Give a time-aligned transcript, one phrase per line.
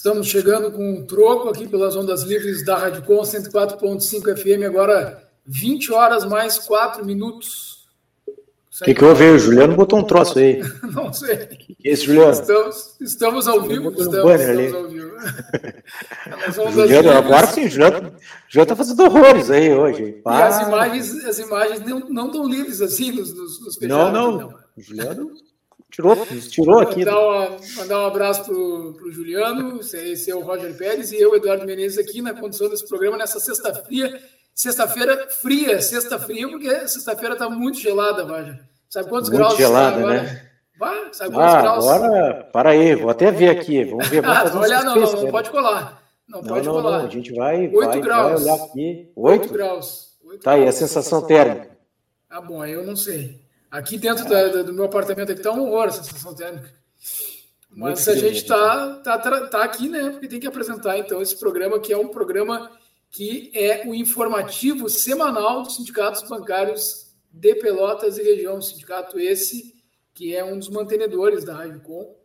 [0.00, 5.28] Estamos chegando com um troco aqui pelas ondas livres da Rádio Com 104.5 FM, agora
[5.44, 7.86] 20 horas mais 4 minutos.
[8.80, 9.30] O que, que houve aí?
[9.32, 10.62] O Juliano botou um troço aí.
[10.94, 11.36] Não sei.
[11.48, 12.30] Que é esse, Juliano?
[12.30, 13.90] Estamos, estamos ao vivo.
[13.90, 14.74] Estamos, estamos ali.
[14.74, 15.10] ao vivo.
[16.72, 18.14] Juliano, agora sim, o Juliano
[18.54, 20.22] está fazendo horrores aí hoje.
[20.24, 24.38] As imagens, as imagens não, não estão livres assim nos, nos, nos Não, não.
[24.38, 24.54] não.
[24.78, 25.30] Juliano
[25.90, 26.16] tirou,
[26.48, 27.04] tirou aqui.
[27.04, 31.34] Mandar, uma, mandar um abraço para o Juliano, esse é o Roger Pérez, e eu,
[31.34, 34.20] Eduardo Menezes, aqui na condição desse programa, nessa sexta-feira.
[34.54, 38.60] Sexta-feira fria, sexta fria, porque sexta-feira está muito gelada, Roger.
[38.88, 40.22] Sabe quantos muito graus gelada, está agora?
[40.22, 40.46] né?
[40.78, 41.86] Vai, sabe quantos Ah, graus?
[41.88, 43.84] agora, para aí, vou até ver aqui.
[43.84, 44.20] Vamos ver.
[44.22, 45.30] Vamos Ah, fazer um olha, não, não, não né?
[45.30, 46.02] pode colar.
[46.28, 46.98] Não, Não, pode não, colar.
[46.98, 48.42] não, a gente vai, Oito vai, graus.
[48.44, 49.12] vai olhar aqui.
[49.16, 49.52] 8 Oito?
[49.52, 50.08] graus.
[50.24, 50.74] Oito Tá aí, a graus.
[50.76, 51.70] sensação térmica.
[52.28, 53.40] Ah, bom, aí eu não sei.
[53.70, 56.72] Aqui dentro da- do meu apartamento aqui tá um horror a sensação térmica.
[57.70, 60.10] Muito Mas a frio, gente tá, tá, tá, tá aqui, né?
[60.10, 62.70] Porque tem que apresentar, então, esse programa que é um programa
[63.10, 68.60] que é o informativo semanal dos sindicatos bancários de Pelotas e região.
[68.60, 69.74] Sindicato esse
[70.14, 72.16] que é um dos mantenedores da Rádio Com.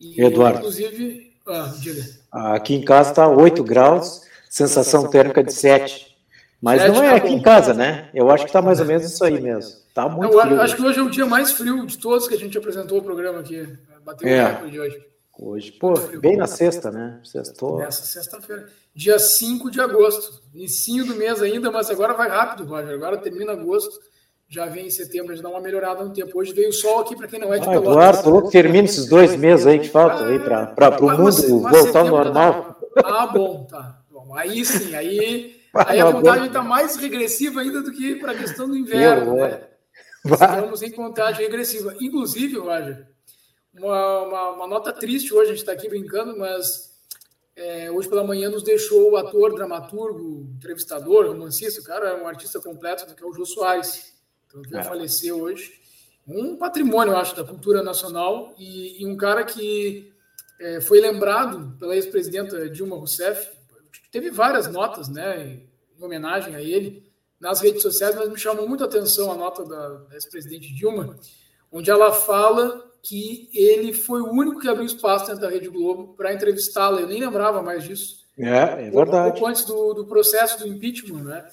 [0.00, 0.58] E, Eduardo.
[0.58, 2.02] Inclusive, ah, diga.
[2.30, 6.15] Aqui em casa está 8 graus, sensação térmica de 7.
[6.60, 7.34] Mas Sete não é tá aqui bom.
[7.36, 8.08] em casa, né?
[8.14, 9.72] Eu acho que está mais ou menos isso aí mesmo.
[9.94, 10.60] Tá muito Eu frio.
[10.60, 13.02] acho que hoje é o dia mais frio de todos que a gente apresentou o
[13.02, 13.68] programa aqui.
[14.04, 14.42] Bateu É.
[14.44, 15.06] o recorde de hoje.
[15.38, 17.20] Hoje, pô, bem na sexta, né?
[17.22, 17.76] Sextou.
[17.78, 18.66] Nessa sexta-feira.
[18.94, 20.40] Dia 5 de agosto.
[20.54, 22.94] Inicinho do mês ainda, mas agora vai rápido, Roger.
[22.94, 24.00] Agora termina agosto.
[24.48, 26.38] Já vem em setembro, já dá uma melhorada no tempo.
[26.38, 27.90] Hoje veio o sol aqui para quem não é de Ah, Pelotas.
[27.92, 31.60] Eduardo, falou que termina esses dois meses aí que faltam aí para o Mas- mundo
[31.62, 32.76] mas- voltar ao normal.
[32.94, 33.98] tá- Ah, bom, tá.
[34.10, 35.55] Bom, aí sim, aí, Ah,
[35.86, 39.34] aí a contagem está mais regressiva ainda do que para a questão do inverno.
[39.36, 39.50] Né?
[39.50, 39.76] é.
[40.24, 41.94] Estamos em contagem regressiva.
[42.00, 43.06] Inclusive, Roger,
[43.74, 46.96] uma, uma, uma nota triste hoje, a gente está aqui brincando, mas
[47.54, 52.26] é, hoje pela manhã nos deixou o ator, dramaturgo, entrevistador, romancista, o cara é um
[52.26, 54.14] artista completo, que é o Jô Soares.
[54.46, 54.84] Então, a É.
[54.84, 55.72] falecer hoje.
[56.26, 60.12] Um patrimônio, eu acho, da cultura nacional e, e um cara que
[60.58, 63.48] é, foi lembrado pela ex-presidenta Dilma Rousseff.
[64.10, 65.60] Teve várias notas né,
[65.98, 67.04] em homenagem a ele
[67.40, 71.16] nas redes sociais, mas me chamou muito a atenção a nota da, ex-presidente Dilma,
[71.70, 76.14] onde ela fala que ele foi o único que abriu espaço dentro da Rede Globo
[76.16, 77.00] para entrevistá-la.
[77.00, 78.26] Eu nem lembrava mais disso.
[78.38, 79.32] É, é Um verdade.
[79.32, 81.44] pouco antes do, do processo do impeachment, né?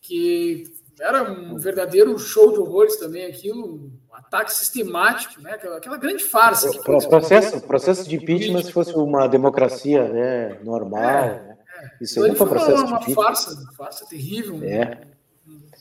[0.00, 0.64] Que
[1.00, 5.52] era um verdadeiro show de horrores também, aquilo, um ataque sistemático, né?
[5.52, 6.70] Aquela, aquela grande farsa.
[6.70, 11.53] O processo, processo de impeachment, se fosse uma democracia né, normal, É, né?
[12.00, 13.14] Isso Então, aí foi uma, processo uma impeachment.
[13.14, 15.00] farsa, uma farsa terrível, É.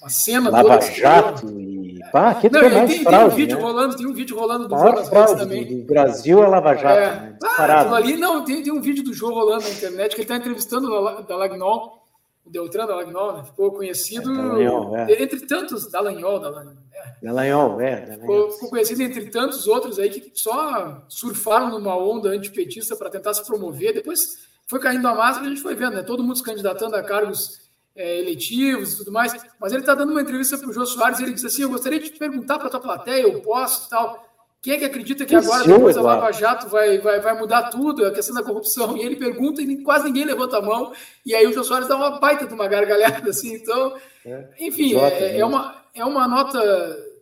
[0.02, 0.92] uma cena Lava toda.
[0.92, 1.84] Jato e.
[2.12, 3.64] Pá, que Não, é mais tem, tem um fraude, vídeo né?
[3.64, 5.78] rolando, tem um vídeo rolando do maior fraude também.
[5.80, 7.10] do Brasil é Lava Jato, É.
[7.10, 7.38] né?
[7.44, 10.36] Ah, ali, não, tem, tem um vídeo do Jô rolando na internet que ele está
[10.36, 12.04] entrevistando o La- Dallagnol,
[12.46, 13.44] o Deltran Dallagnol, né?
[13.46, 15.24] ficou conhecido É, Dallagnol, é.
[15.24, 18.02] entre tantos, Dallagnol, Dallagnol, é, Dallagnol, é.
[18.02, 18.52] Dallagnol.
[18.52, 23.46] ficou conhecido entre tantos outros aí que só surfaram numa onda antipetista para tentar se
[23.48, 24.20] promover, depois
[24.68, 26.04] foi caindo a máscara e a gente foi vendo, né?
[26.04, 27.62] todo mundo se candidatando a cargos
[27.96, 31.20] é, eletivos e tudo mais, mas ele está dando uma entrevista para o Jô Soares
[31.20, 33.88] e ele diz assim, eu gostaria de te perguntar para a tua plateia, eu posso
[33.88, 34.28] e tal,
[34.62, 36.02] quem é que acredita que agora, senhor, depois da.
[36.02, 38.96] Lava Jato, vai, vai, vai mudar tudo, a questão da corrupção?
[38.96, 40.94] E ele pergunta e quase ninguém levanta a mão,
[41.26, 43.98] e aí o Jô Soares dá uma baita de uma gargalhada, assim, então...
[44.26, 44.50] É.
[44.62, 45.40] Enfim, é, né?
[45.40, 46.60] é uma, é uma nota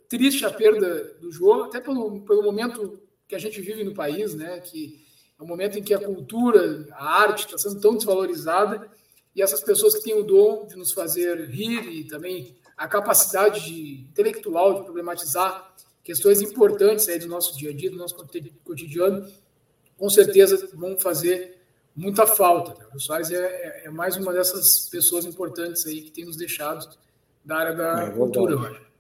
[0.08, 4.36] triste a perda do jogo, até pelo, pelo momento que a gente vive no país,
[4.36, 4.60] né?
[4.60, 5.00] Que
[5.42, 8.88] é um momento em que a cultura, a arte está sendo tão desvalorizada
[9.36, 13.66] e essas pessoas que têm o dom de nos fazer rir e também a capacidade
[13.66, 18.16] de, intelectual de problematizar questões importantes aí do nosso dia a dia, do nosso
[18.64, 19.28] cotidiano,
[19.98, 21.60] com certeza vão fazer
[21.96, 22.76] muita falta.
[22.94, 26.88] O Soares é, é- é mais uma dessas pessoas importantes aí que tem nos deixado
[27.44, 28.92] da área da É cultura, acho.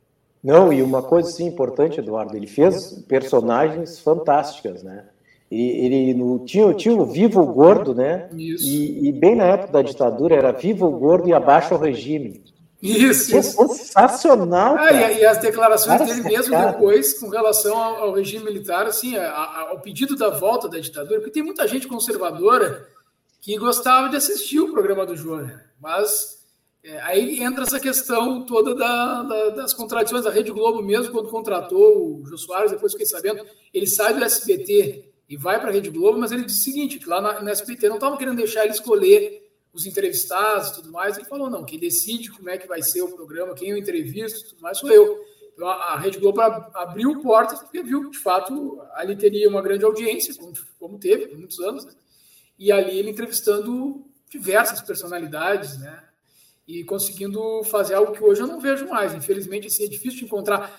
[0.43, 5.07] Não, e uma coisa sim importante, Eduardo, ele fez personagens fantásticas, né?
[5.51, 8.30] Ele, ele no, tinha, tinha o Vivo o Gordo, né?
[8.38, 8.65] Isso.
[8.65, 12.42] E, e bem na época da ditadura era Viva o Gordo e abaixo o regime.
[12.81, 13.51] Isso, isso.
[13.68, 15.12] sensacional, Ah, cara.
[15.12, 16.71] e, e as declarações Cara, dele mesmo sacada.
[16.71, 20.80] depois, com relação ao, ao regime militar, assim, a- a- ao pedido da volta da
[20.80, 22.88] ditadura, porque tem muita gente conservadora
[23.39, 25.62] que gostava de assistir o programa do João, né?
[25.80, 26.39] mas
[26.83, 31.30] é, aí entra essa questão toda da- da- das contradições da Rede Globo mesmo, quando
[31.30, 35.71] contratou o Jô Soares, depois fiquei sabendo, ele sai do SBT e vai para a
[35.71, 38.35] Rede Globo, mas ele disse o seguinte, que lá na, na SBT não estavam querendo
[38.35, 42.57] deixar ele escolher os entrevistados e tudo mais, ele falou, não, quem decide como é
[42.57, 45.23] que vai ser o programa, quem eu entrevisto, tudo mais, sou eu.
[45.53, 49.47] Então, a, a Rede Globo ab- abriu portas porque viu que, de fato, ali teria
[49.47, 51.93] uma grande audiência, como, como teve por muitos anos, né?
[52.59, 56.03] e ali ele entrevistando diversas personalidades, né?
[56.67, 59.13] E conseguindo fazer algo que hoje eu não vejo mais.
[59.13, 60.77] Infelizmente, assim, é difícil de encontrar.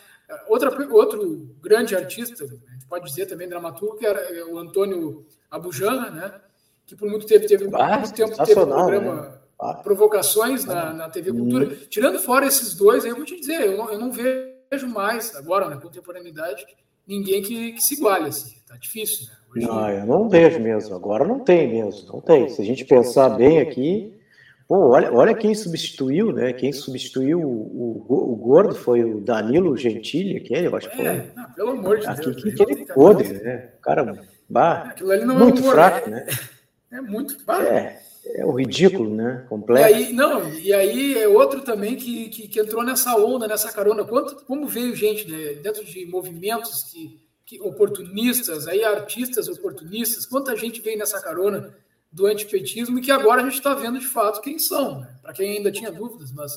[0.49, 6.11] Outra, outro grande artista, a gente pode dizer também dramaturgo, que era o Antônio Abujamra,
[6.11, 6.41] né?
[6.87, 9.39] Que por muito tempo teve, ah, muito tempo teve um programa né?
[9.61, 9.75] ah.
[9.75, 11.67] Provocações na, na TV Cultura.
[11.67, 11.77] Hum.
[11.89, 15.69] Tirando fora esses dois, eu vou te dizer, eu não, eu não vejo mais agora
[15.69, 16.67] na contemporaneidade
[17.07, 18.57] ninguém que, que se iguale assim.
[18.67, 19.37] Tá difícil, né?
[19.55, 20.95] Hoje, não, eu não vejo mesmo.
[20.95, 22.49] Agora não tem mesmo, não tem.
[22.49, 24.19] Se a gente pensar bem aqui,
[24.81, 26.53] olha, olha quem substituiu, né?
[26.53, 31.07] Quem substituiu o, o, o gordo foi o Danilo Gentili, aquele, eu acho que foi.
[31.07, 32.37] É, não, pelo amor de Deus.
[32.37, 33.71] Que, que, aquele podre, né?
[33.83, 34.95] Cara, bah,
[35.37, 36.27] muito é um fraco, né?
[36.91, 37.63] É muito fraco.
[37.63, 38.03] É.
[38.25, 39.45] É o ridículo, né?
[39.49, 39.89] Completo.
[39.89, 43.73] E aí, não, e aí é outro também que, que, que entrou nessa onda, nessa
[43.73, 44.05] carona.
[44.05, 50.57] Quanto, como veio gente né, dentro de movimentos que, que, oportunistas, aí artistas oportunistas, quanta
[50.57, 51.75] gente veio nessa carona
[52.13, 55.17] do antipetismo e que agora a gente está vendo de fato quem são, né?
[55.23, 56.53] para quem ainda tinha dúvidas, mas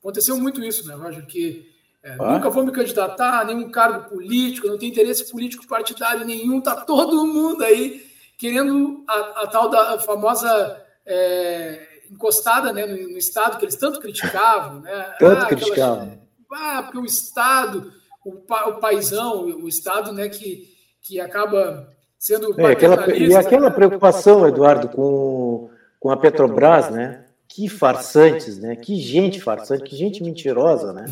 [0.00, 1.24] aconteceu muito isso, né, Roger?
[1.24, 1.70] Que
[2.02, 2.32] é, ah.
[2.34, 6.74] nunca vou me candidatar a nenhum cargo político, não tenho interesse político partidário nenhum, tá
[6.74, 8.06] todo mundo aí
[8.36, 14.00] querendo a, a tal da famosa é, encostada né, no, no, Estado que eles tanto
[14.00, 14.80] criticavam.
[14.80, 15.14] Né?
[15.18, 16.22] Tanto ah, criticavam.
[16.52, 17.92] Ah, porque o Estado,
[18.24, 20.68] o, o paisão, o Estado né, que,
[21.02, 22.60] que acaba sendo.
[22.60, 25.70] É, aquela, e aquela preocupação, Eduardo, com,
[26.00, 27.24] com a Petrobras, né?
[27.46, 28.76] Que farsantes, né?
[28.76, 31.06] Que gente farsante, que gente mentirosa, né?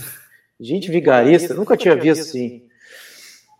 [0.61, 2.63] Gente vigarista, nunca tinha visto assim.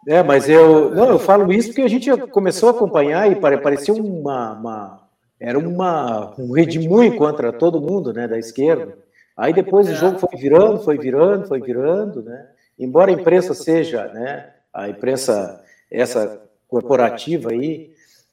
[0.09, 3.93] É, mas eu, não, eu falo isso porque a gente começou a acompanhar e parecia
[3.93, 5.07] uma, uma
[5.39, 8.97] era uma, um redemoinho contra todo mundo, né, da esquerda.
[9.37, 12.47] Aí depois o jogo foi virando, foi virando, foi virando, né?
[12.79, 17.91] Embora a imprensa seja, né, a imprensa essa corporativa aí,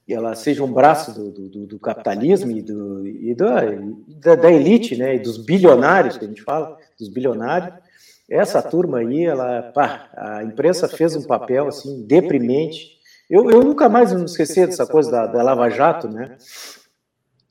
[0.07, 5.15] ela seja um braço do, do, do capitalismo e, do, e da, da, elite, né,
[5.15, 7.73] e dos bilionários que a gente fala, dos bilionários.
[8.29, 12.97] Essa turma aí, ela, pá, a imprensa fez um papel assim deprimente.
[13.29, 16.37] Eu, eu nunca mais me esqueci dessa coisa da, da Lava Jato, né?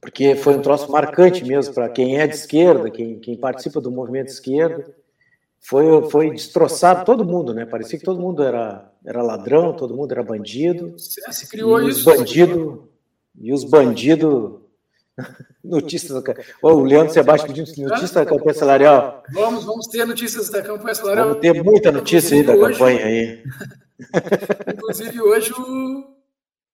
[0.02, 3.88] porque foi um troço marcante mesmo para quem é de esquerda, quem, quem participa do
[3.88, 4.92] movimento de esquerda.
[5.60, 7.64] Foi, foi destroçado todo mundo, né?
[7.64, 10.94] Parecia que todo mundo era, era ladrão, todo mundo era bandido.
[10.98, 11.98] Se criou e isso.
[11.98, 12.88] Os bandido,
[13.38, 14.60] e os bandidos.
[15.62, 19.22] Notícias da, oh, o Leandro Sebastião pedindo notícias da campanha salarial.
[19.32, 21.28] Vamos, vamos ter notícias da campanha salarial.
[21.28, 23.44] Vamos ter muita notícia aí da hoje, campanha aí.
[24.74, 26.12] Inclusive, hoje o,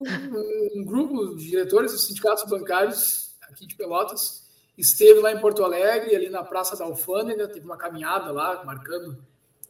[0.00, 6.14] um, grupo de diretores dos sindicatos bancários aqui de Pelotas esteve lá em Porto Alegre,
[6.14, 9.18] ali na Praça da Alfândega, teve uma caminhada lá, marcando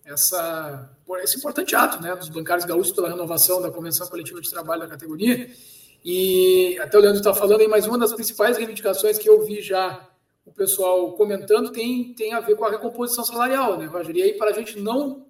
[0.08, 0.90] essa,
[1.22, 4.88] esse importante ato né, dos bancários gaúchos pela renovação da Convenção Coletiva de Trabalho da
[4.88, 5.50] categoria.
[6.04, 9.60] E até o Leandro está falando aí, mas uma das principais reivindicações que eu vi
[9.60, 10.08] já
[10.46, 14.16] o pessoal comentando tem, tem a ver com a recomposição salarial, né, Roger?
[14.16, 15.26] E aí, para a gente não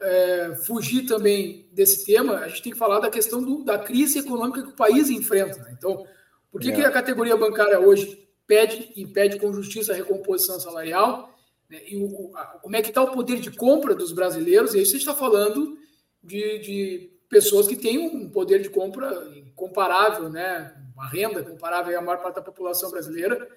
[0.00, 4.20] é, fugir também desse tema, a gente tem que falar da questão do, da crise
[4.20, 5.58] econômica que o país enfrenta.
[5.58, 5.74] Né?
[5.76, 6.06] Então,
[6.50, 6.72] por que, é.
[6.72, 11.33] que a categoria bancária hoje pede e pede com justiça a recomposição salarial?
[11.68, 11.80] Né?
[11.86, 14.74] E o, a, como é que está o poder de compra dos brasileiros?
[14.74, 15.78] E aí você está falando
[16.22, 19.10] de, de pessoas que têm um poder de compra
[19.54, 20.74] comparável, né?
[20.94, 23.48] uma renda comparável à maior parte da população brasileira,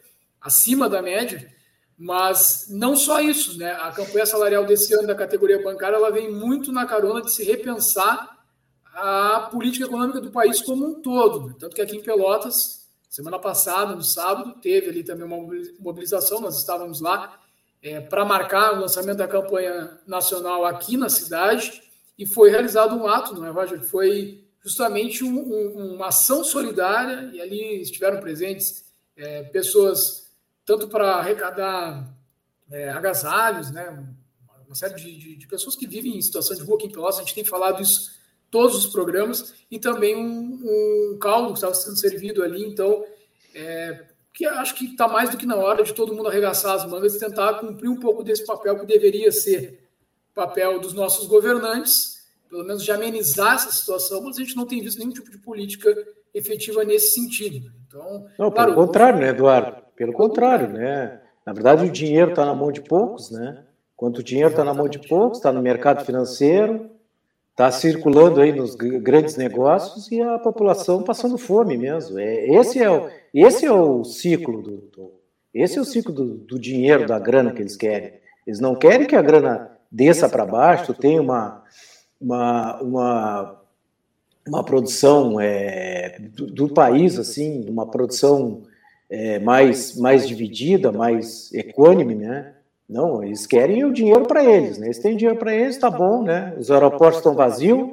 [0.41, 1.55] acima da média.
[1.97, 3.71] Mas não só isso, né?
[3.71, 7.43] A campanha salarial desse ano da categoria bancária ela vem muito na carona de se
[7.43, 8.37] repensar
[8.93, 11.55] a política econômica do país como um todo.
[11.55, 15.37] Tanto que aqui em Pelotas, semana passada, no sábado, teve ali também uma
[15.79, 17.39] mobilização, nós estávamos lá
[17.81, 21.81] é, para marcar o lançamento da campanha nacional aqui na cidade.
[22.17, 23.81] E foi realizado um ato, não é, Roger?
[23.81, 27.29] Foi justamente um, um, uma ação solidária.
[27.33, 30.27] E ali estiveram presentes é, pessoas
[30.65, 32.13] tanto para arrecadar
[32.69, 34.05] é, agasalhos, né?
[34.67, 37.17] uma série de, de, de, pessoas que vivem em situação de rua aqui em Pelotas,
[37.17, 38.11] a gente tem falado isso
[38.51, 40.59] todos os programas, e também um,
[41.13, 43.05] um caldo que estava sendo servido ali, então,
[43.53, 44.05] é,
[44.37, 47.15] que acho que está mais do que na hora de todo mundo arregaçar as mangas
[47.15, 49.89] e tentar cumprir um pouco desse papel que deveria ser
[50.35, 54.79] papel dos nossos governantes, pelo menos de amenizar essa situação, mas a gente não tem
[54.79, 55.91] visto nenhum tipo de política
[56.35, 57.71] efetiva nesse sentido.
[57.87, 59.81] Então, não, claro, pelo contrário, né, Eduardo?
[59.95, 61.19] Pelo contrário, né?
[61.43, 63.65] Na verdade, o dinheiro está na mão de poucos, né?
[63.95, 66.91] Quando o dinheiro está na mão de poucos, está no mercado financeiro,
[67.57, 72.19] está circulando aí nos grandes negócios e a população passando fome mesmo.
[72.19, 75.11] É, esse, é o, esse é o ciclo do, do
[75.51, 78.13] esse é o ciclo do, do, dinheiro, da grana que eles querem.
[78.45, 81.63] Eles não querem que a grana desça para baixo, tenha uma,
[82.21, 83.61] uma, uma
[84.47, 88.63] uma produção é, do, do, país, assim, uma produção
[89.09, 92.53] é, mais, mais dividida, mais econômica, né?
[92.87, 94.87] Não, eles querem o dinheiro para eles, né?
[94.87, 96.55] Eles têm dinheiro para eles, tá bom, né?
[96.57, 97.89] Os aeroportos estão vazios,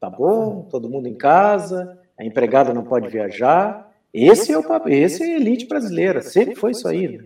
[0.00, 3.92] tá bom, todo mundo em casa, a empregada não pode viajar.
[4.12, 7.24] Esse é o esse é a elite brasileira, sempre foi isso aí, né?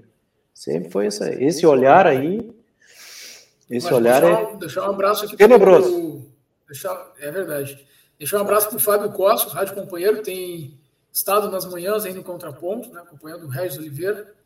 [0.53, 2.51] Sempre foi esse, esse olhar aí.
[3.71, 5.91] Esse Mas olhar deixar, é deixar um abraço aqui tenebroso.
[5.91, 6.23] Pro,
[6.67, 7.87] deixar, é verdade.
[8.19, 10.75] Deixar um abraço para o Fábio Costa, rádio companheiro, tem
[11.13, 14.38] estado nas manhãs aí no Contraponto, né, acompanhando o Regis Oliveira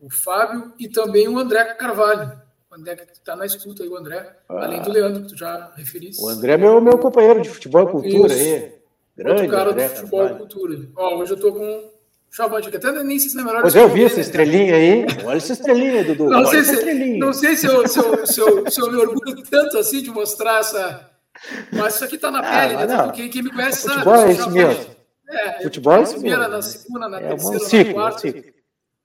[0.00, 2.40] o Fábio e também o André Carvalho.
[2.70, 4.64] O André que está na escuta aí, o André, ah.
[4.64, 6.22] além do Leandro, que tu já referiste.
[6.22, 8.42] O André é meu, meu companheiro de futebol e cultura Isso.
[8.42, 8.78] aí.
[9.16, 10.36] Grande Outro cara André do futebol Carvalho.
[10.36, 10.88] e cultura.
[10.96, 11.90] Ó, hoje eu estou com
[12.30, 13.62] Chavante, que até nem sei se é melhor.
[13.62, 14.20] Pois eu vi essa né?
[14.20, 15.06] estrelinha aí.
[15.24, 16.28] Olha essa estrelinha, Dudu.
[16.28, 19.42] Não, sei se, não sei se eu, se, eu, se, eu, se eu me orgulho
[19.50, 21.10] tanto assim de mostrar essa.
[21.72, 22.86] Mas isso aqui está na ah, pele, né?
[22.86, 23.10] Não.
[23.12, 24.02] Quem, quem me conhece sabe.
[24.02, 24.86] Futebol é isso mesmo.
[25.30, 26.48] É, futebol é isso mesmo.
[26.48, 28.28] Na segunda, na é terceira, um ciclo, na quarta.
[28.28, 28.42] Um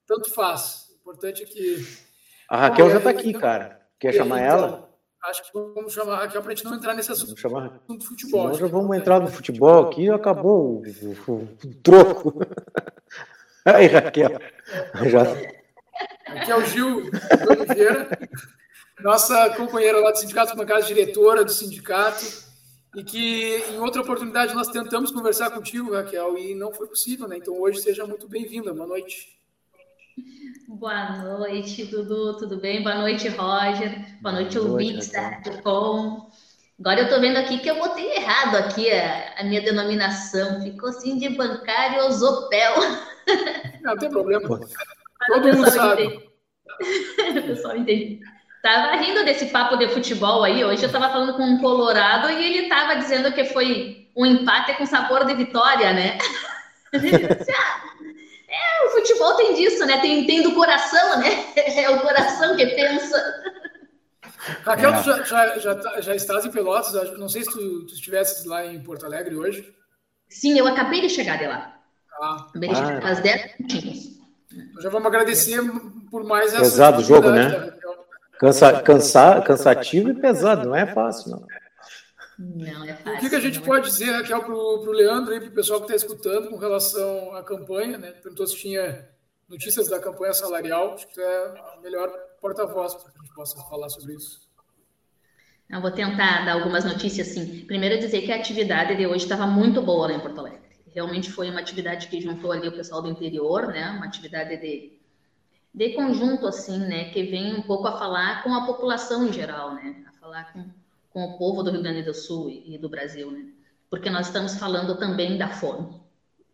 [0.06, 0.83] tanto faz
[1.14, 1.88] importante é que.
[2.50, 3.82] A Raquel já está aqui, cara.
[4.00, 4.90] Quer chamar então, ela?
[5.24, 7.80] Acho que vamos chamar a Raquel para a gente não entrar nesse assunto chamar...
[7.88, 8.50] do futebol.
[8.50, 12.42] Nós já vamos entrar no futebol aqui e acabou o, o, o, troco.
[13.64, 14.32] Aí, Raquel.
[15.10, 15.22] Já...
[16.28, 17.10] Aqui é o Gil
[17.50, 18.10] Oliveira,
[19.00, 22.26] nossa companheira lá do Sindicato Bancário, diretora do sindicato,
[22.96, 27.38] e que em outra oportunidade nós tentamos conversar contigo, Raquel, e não foi possível, né?
[27.38, 28.74] Então hoje seja muito bem-vinda.
[28.74, 29.43] Boa noite.
[30.68, 32.84] Boa noite, Dudu, tudo bem?
[32.84, 34.06] Boa noite, Roger.
[34.22, 35.62] Boa noite, ouvintes da Rádio
[36.80, 40.62] Agora eu estou vendo aqui que eu botei errado aqui a, a minha denominação.
[40.62, 42.74] Ficou assim de bancário Osopel.
[43.82, 44.42] Não, tem problema.
[45.28, 46.30] Todo mundo sabe.
[47.38, 48.20] o pessoal entende.
[48.62, 50.64] Tava rindo desse papo de futebol aí.
[50.64, 54.74] Hoje eu estava falando com um colorado e ele estava dizendo que foi um empate
[54.76, 56.18] com sabor de vitória, né?
[58.54, 60.00] É, o futebol tem disso, né?
[60.00, 61.52] Tem, tem do coração, né?
[61.58, 63.18] É o coração que pensa.
[64.64, 64.98] Raquel, é.
[64.98, 67.18] tu já, já, já, tá, já, estás em Pelotas?
[67.18, 69.74] Não sei se tu, tu estivesse lá em Porto Alegre hoje.
[70.30, 71.76] Sim, eu acabei de chegar de lá.
[72.22, 72.46] Ah.
[72.50, 74.06] Acabei de chegar, às 10 minutinhos.
[74.52, 75.60] Então já vamos agradecer
[76.12, 76.62] por mais essa.
[76.62, 77.74] Pesado o jogo, né?
[78.40, 81.48] Cansa, cansa, cansativo e pesado, não é fácil, não.
[82.38, 83.18] Não é fácil.
[83.18, 85.80] O que, que a gente pode dizer, Raquel, para o Leandro e para o pessoal
[85.80, 87.98] que está escutando com relação à campanha?
[87.98, 88.12] Né?
[88.12, 89.08] Perguntou se tinha
[89.48, 90.94] notícias da campanha salarial.
[90.94, 92.10] Acho que é a melhor
[92.42, 94.42] porta-voz para que a gente possa falar sobre isso.
[95.70, 97.66] Eu vou tentar dar algumas notícias, sim.
[97.66, 100.62] Primeiro, dizer que a atividade de hoje estava muito boa lá em Porto Alegre.
[100.94, 103.90] Realmente foi uma atividade que juntou ali o pessoal do interior, né?
[103.92, 105.00] Uma atividade de,
[105.74, 107.06] de conjunto, assim, né?
[107.12, 110.04] Que vem um pouco a falar com a população em geral, né?
[110.08, 110.70] A falar com
[111.14, 113.46] com o povo do Rio Grande do Sul e do Brasil, né?
[113.90, 116.02] Porque nós estamos falando também da fome.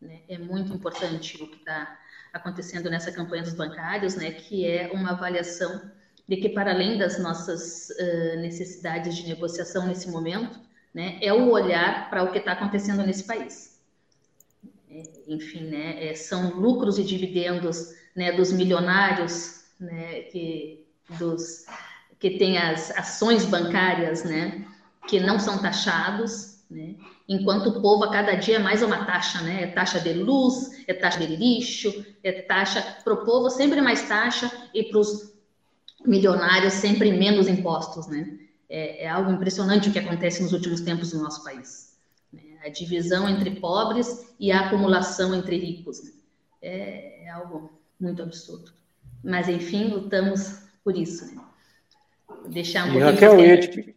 [0.01, 0.19] Né?
[0.27, 1.97] É muito importante o que está
[2.33, 4.31] acontecendo nessa campanha dos bancários, né?
[4.31, 5.81] Que é uma avaliação
[6.27, 10.59] de que para além das nossas uh, necessidades de negociação nesse momento,
[10.93, 11.17] né?
[11.21, 13.79] É o olhar para o que está acontecendo nesse país.
[14.91, 16.09] É, enfim, né?
[16.09, 18.33] É, são lucros e dividendos, né?
[18.33, 20.23] Dos milionários, né?
[20.23, 20.85] Que
[21.17, 21.65] dos
[22.19, 24.65] que tem as ações bancárias, né,
[25.07, 26.95] que não são taxados, né,
[27.27, 30.83] enquanto o povo a cada dia é mais uma taxa, né, é taxa de luz,
[30.87, 35.33] é taxa de lixo, é taxa, para o povo sempre mais taxa e para os
[36.05, 38.37] milionários sempre menos impostos, né,
[38.69, 41.97] é, é, algo impressionante o que acontece nos últimos tempos no nosso país.
[42.31, 42.41] Né?
[42.63, 46.03] A divisão entre pobres e a acumulação entre ricos.
[46.03, 46.11] Né?
[46.61, 48.71] É, é, algo muito absurdo.
[49.23, 51.35] Mas, enfim, lutamos por isso.
[51.35, 51.41] Né?
[52.47, 53.95] Deixar um e Raquel, ia te...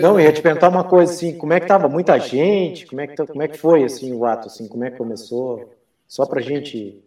[0.00, 3.06] Não, ia te perguntar uma coisa assim, como é que estava muita gente, como é
[3.06, 5.74] que, como é que foi assim o ato, assim, como é que começou?
[6.06, 7.02] Só para a gente...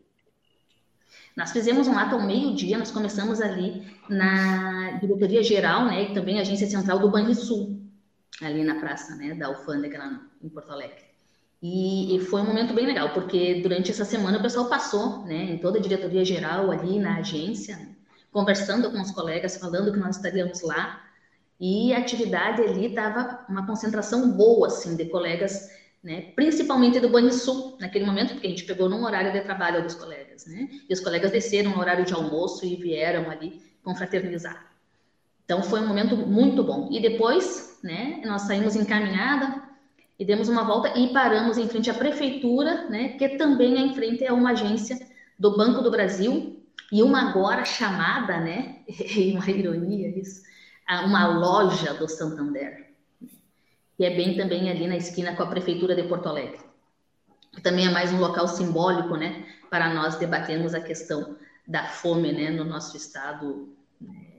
[1.36, 6.38] Nós fizemos um ato ao meio-dia, nós começamos ali na diretoria geral, né, e também
[6.38, 7.80] a agência central do Banrisul,
[8.42, 11.04] ali na praça, né, da alfândega lá em Porto Alegre.
[11.62, 15.54] E, e, foi um momento bem legal, porque durante essa semana o pessoal passou, né,
[15.54, 17.95] em toda a diretoria geral ali na agência, né,
[18.36, 21.02] conversando com os colegas, falando que nós estaríamos lá,
[21.58, 25.72] e a atividade ali estava uma concentração boa, assim, de colegas,
[26.04, 29.96] né, principalmente do Banrisul, naquele momento, porque a gente pegou num horário de trabalho dos
[29.96, 34.70] colegas, né, e os colegas desceram no horário de almoço e vieram ali confraternizar.
[35.46, 36.90] Então, foi um momento muito bom.
[36.92, 39.64] E depois, né, nós saímos encaminhada
[40.20, 43.96] e demos uma volta e paramos em frente à prefeitura, né, que também é em
[43.96, 45.00] frente a uma agência
[45.40, 46.65] do Banco do Brasil,
[46.96, 48.78] e uma agora chamada, né,
[49.36, 50.44] uma ironia isso,
[51.04, 52.90] uma loja do Santander.
[53.98, 56.58] que é bem também ali na esquina com a Prefeitura de Porto Alegre.
[57.62, 61.36] Também é mais um local simbólico, né, para nós debatermos a questão
[61.68, 63.76] da fome, né, no nosso estado,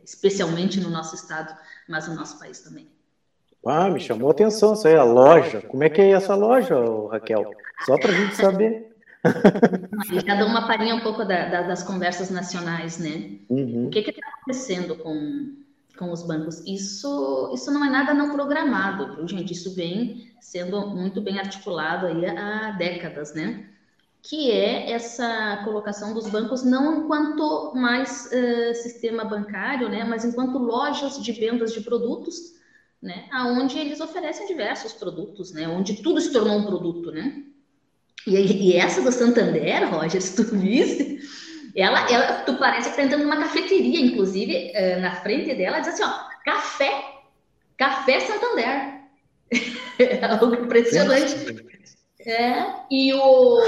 [0.02, 1.54] especialmente no nosso estado,
[1.86, 2.88] mas no nosso país também.
[3.66, 5.60] Ah, me chamou a atenção isso aí, a loja.
[5.60, 6.75] Como é que é essa loja,
[7.12, 7.50] Raquel?
[7.84, 8.85] Só para a gente saber.
[10.26, 13.38] Já dá uma palhinha um pouco da, da, das conversas nacionais, né?
[13.49, 13.87] Uhum.
[13.87, 15.54] O que está acontecendo com,
[15.99, 16.62] com os bancos?
[16.66, 19.52] Isso, isso não é nada não programado, viu, gente?
[19.52, 23.66] Isso vem sendo muito bem articulado aí há décadas, né?
[24.23, 30.04] Que é essa colocação dos bancos não enquanto mais uh, sistema bancário, né?
[30.04, 32.56] Mas enquanto lojas de vendas de produtos
[33.02, 33.28] né?
[33.30, 35.68] Aonde eles oferecem diversos produtos, né?
[35.68, 37.45] Onde tudo se tornou um produto, né?
[38.26, 41.21] E, e essa do Santander, Roger, se tu viste,
[41.76, 45.88] ela, ela, tu parece que tá entrando numa cafeteria, inclusive, uh, na frente dela, diz
[45.88, 47.04] assim, ó, café,
[47.76, 48.97] café Santander.
[50.00, 51.64] é algo impressionante.
[52.21, 53.61] É, e o...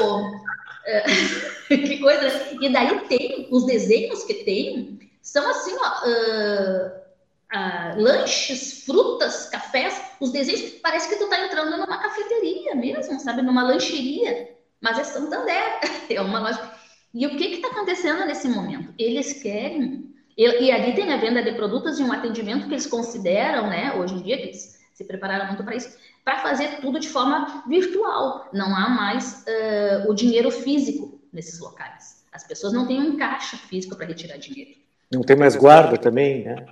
[0.86, 1.04] É,
[1.68, 2.48] que coisa...
[2.60, 6.08] E daí tem, os desenhos que tem, são assim, ó...
[6.08, 7.07] Uh,
[7.50, 13.42] ah, lanches, frutas, cafés, os desenhos, parece que tu tá entrando numa cafeteria mesmo, sabe?
[13.42, 14.56] Numa lancheria.
[14.80, 16.70] Mas é Santander, é uma loja.
[17.14, 18.92] E o que que tá acontecendo nesse momento?
[18.98, 20.14] Eles querem...
[20.36, 23.94] E, ali tem a venda de produtos e um atendimento que eles consideram, né?
[23.96, 27.64] Hoje em dia, que eles se prepararam muito para isso, para fazer tudo de forma
[27.66, 28.48] virtual.
[28.52, 32.24] Não há mais uh, o dinheiro físico nesses locais.
[32.30, 34.78] As pessoas não têm um caixa físico para retirar dinheiro.
[35.12, 36.66] Não tem mais guarda também, né?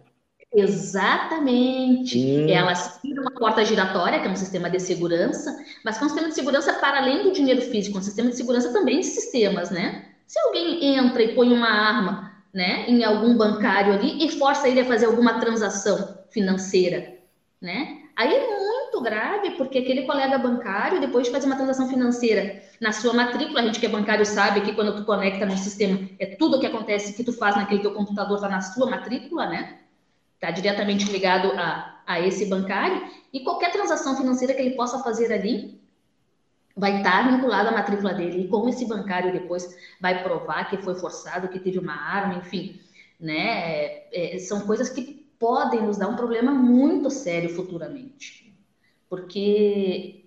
[0.56, 2.18] Exatamente.
[2.18, 2.48] Hum.
[2.48, 6.08] Elas têm uma porta giratória, que é um sistema de segurança, mas que é um
[6.08, 9.70] sistema de segurança para além do dinheiro físico, um sistema de segurança também de sistemas,
[9.70, 10.06] né?
[10.26, 14.80] Se alguém entra e põe uma arma, né, em algum bancário ali e força ele
[14.80, 17.18] a fazer alguma transação financeira,
[17.60, 17.98] né?
[18.16, 22.92] Aí é muito grave, porque aquele colega bancário, depois de fazer uma transação financeira na
[22.92, 26.24] sua matrícula, a gente que é bancário sabe que quando tu conecta no sistema, é
[26.24, 29.80] tudo o que acontece que tu faz naquele teu computador, está na sua matrícula, né?
[30.46, 35.32] Está diretamente ligado a, a esse bancário, e qualquer transação financeira que ele possa fazer
[35.32, 35.80] ali
[36.76, 38.44] vai estar vinculada à matrícula dele.
[38.44, 42.80] E como esse bancário depois vai provar que foi forçado, que teve uma arma, enfim,
[43.18, 43.48] né?
[44.12, 48.54] É, é, são coisas que podem nos dar um problema muito sério futuramente.
[49.08, 50.26] Porque,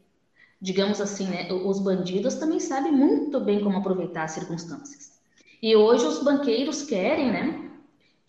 [0.62, 5.20] digamos assim, né, os bandidos também sabem muito bem como aproveitar as circunstâncias.
[5.62, 7.70] E hoje os banqueiros querem, né?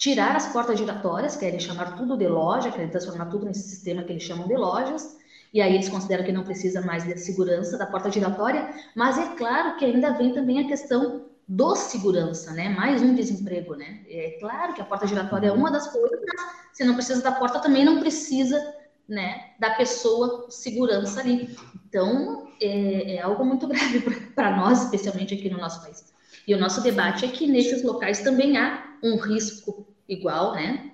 [0.01, 4.11] Tirar as portas giratórias, querem chamar tudo de loja, querem transformar tudo nesse sistema que
[4.11, 5.19] eles chamam de lojas,
[5.53, 9.37] e aí eles consideram que não precisa mais de segurança da porta giratória, mas é
[9.37, 12.71] claro que ainda vem também a questão do segurança, né?
[12.71, 14.01] Mais um desemprego, né?
[14.09, 17.33] É claro que a porta giratória é uma das coisas, mas se não precisa da
[17.33, 18.59] porta, também não precisa,
[19.07, 21.55] né, da pessoa segurança ali.
[21.87, 24.01] Então, é, é algo muito grave
[24.35, 26.11] para nós, especialmente aqui no nosso país.
[26.47, 30.91] E o nosso debate é que nesses locais também há um risco igual, né?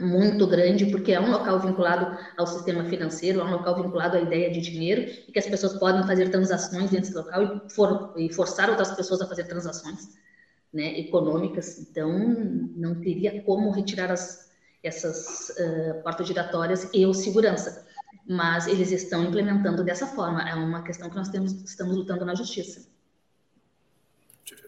[0.00, 4.20] Muito grande, porque é um local vinculado ao sistema financeiro, é um local vinculado à
[4.20, 8.14] ideia de dinheiro, e que as pessoas podem fazer transações dentro desse local e, for,
[8.16, 10.16] e forçar outras pessoas a fazer transações
[10.72, 11.78] né, econômicas.
[11.80, 12.16] Então,
[12.76, 14.48] não teria como retirar as,
[14.82, 17.86] essas uh, portas giratórias e o segurança.
[18.28, 20.48] Mas eles estão implementando dessa forma.
[20.48, 22.86] É uma questão que nós temos, estamos lutando na justiça.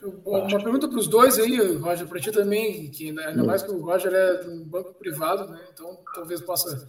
[0.03, 3.81] Uma pergunta para os dois aí, Roger, para ti também, que ainda mais que o
[3.81, 5.61] Roger é de um banco privado, né?
[5.73, 6.89] Então talvez possa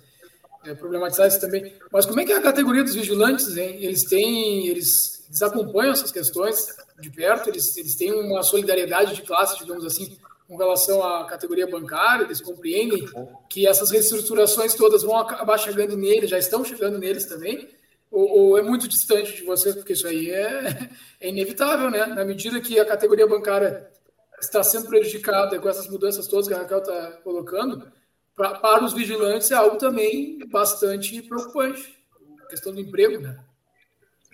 [0.66, 1.74] é, problematizar isso também.
[1.92, 3.84] Mas como é que é a categoria dos vigilantes, hein?
[3.84, 6.68] Eles têm, eles, eles acompanham essas questões
[7.00, 11.66] de perto, eles, eles têm uma solidariedade de classe, digamos assim, com relação à categoria
[11.66, 13.08] bancária, eles compreendem
[13.50, 17.70] que essas reestruturações todas vão acabar chegando neles, já estão chegando neles também,
[18.12, 20.90] ou, ou, é muito distante de vocês, porque isso aí é,
[21.22, 22.06] é inevitável, né?
[22.08, 23.90] Na medida que a categoria bancária
[24.40, 27.88] está sendo prejudicada com essas mudanças todas que a Raquel está colocando,
[28.36, 31.98] pra, para os vigilantes é algo também bastante preocupante.
[32.44, 33.38] A questão do emprego, né?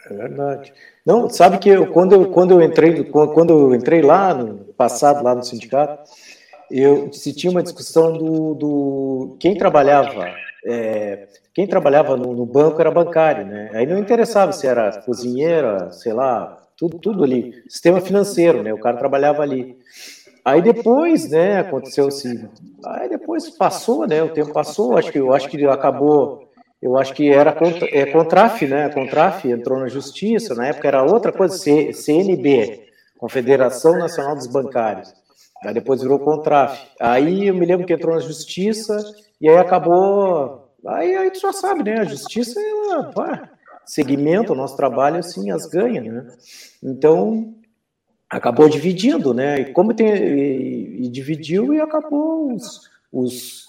[0.10, 0.74] É verdade.
[1.06, 5.24] Não, sabe que eu, quando, eu, quando, eu entrei, quando eu entrei lá no passado,
[5.24, 6.10] lá no sindicato,
[6.72, 10.34] eu se tinha uma discussão do, do quem trabalhava
[10.66, 13.70] é, quem trabalhava no, no, banco era bancário, né?
[13.74, 18.74] Aí não interessava se era cozinheira, sei lá, tudo, tudo ali, sistema financeiro, né?
[18.74, 19.78] O cara trabalhava ali.
[20.44, 22.48] Aí depois, né, aconteceu assim,
[22.86, 24.24] aí depois passou, né?
[24.24, 26.48] O tempo passou, acho que eu acho que acabou,
[26.82, 27.56] eu acho que era
[27.92, 28.90] é Contraf, né?
[28.90, 35.14] Contraf entrou na justiça, na época era outra coisa, CNB, Confederação Nacional dos Bancários.
[35.64, 36.88] Aí depois virou Contraf.
[37.00, 38.98] Aí eu me lembro que entrou na justiça
[39.40, 42.00] e aí acabou Aí, aí tu já sabe, né?
[42.00, 43.50] A justiça, ela pá,
[43.86, 46.38] segmenta o nosso trabalho assim, as ganha, né?
[46.82, 47.56] Então,
[48.30, 49.60] acabou dividindo, né?
[49.60, 50.08] E como tem.
[50.08, 53.66] E, e dividiu e acabou os, os,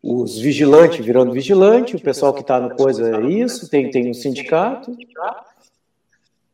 [0.00, 4.14] os vigilantes virando vigilante, o pessoal que está no coisa é isso, tem, tem um
[4.14, 4.96] sindicato.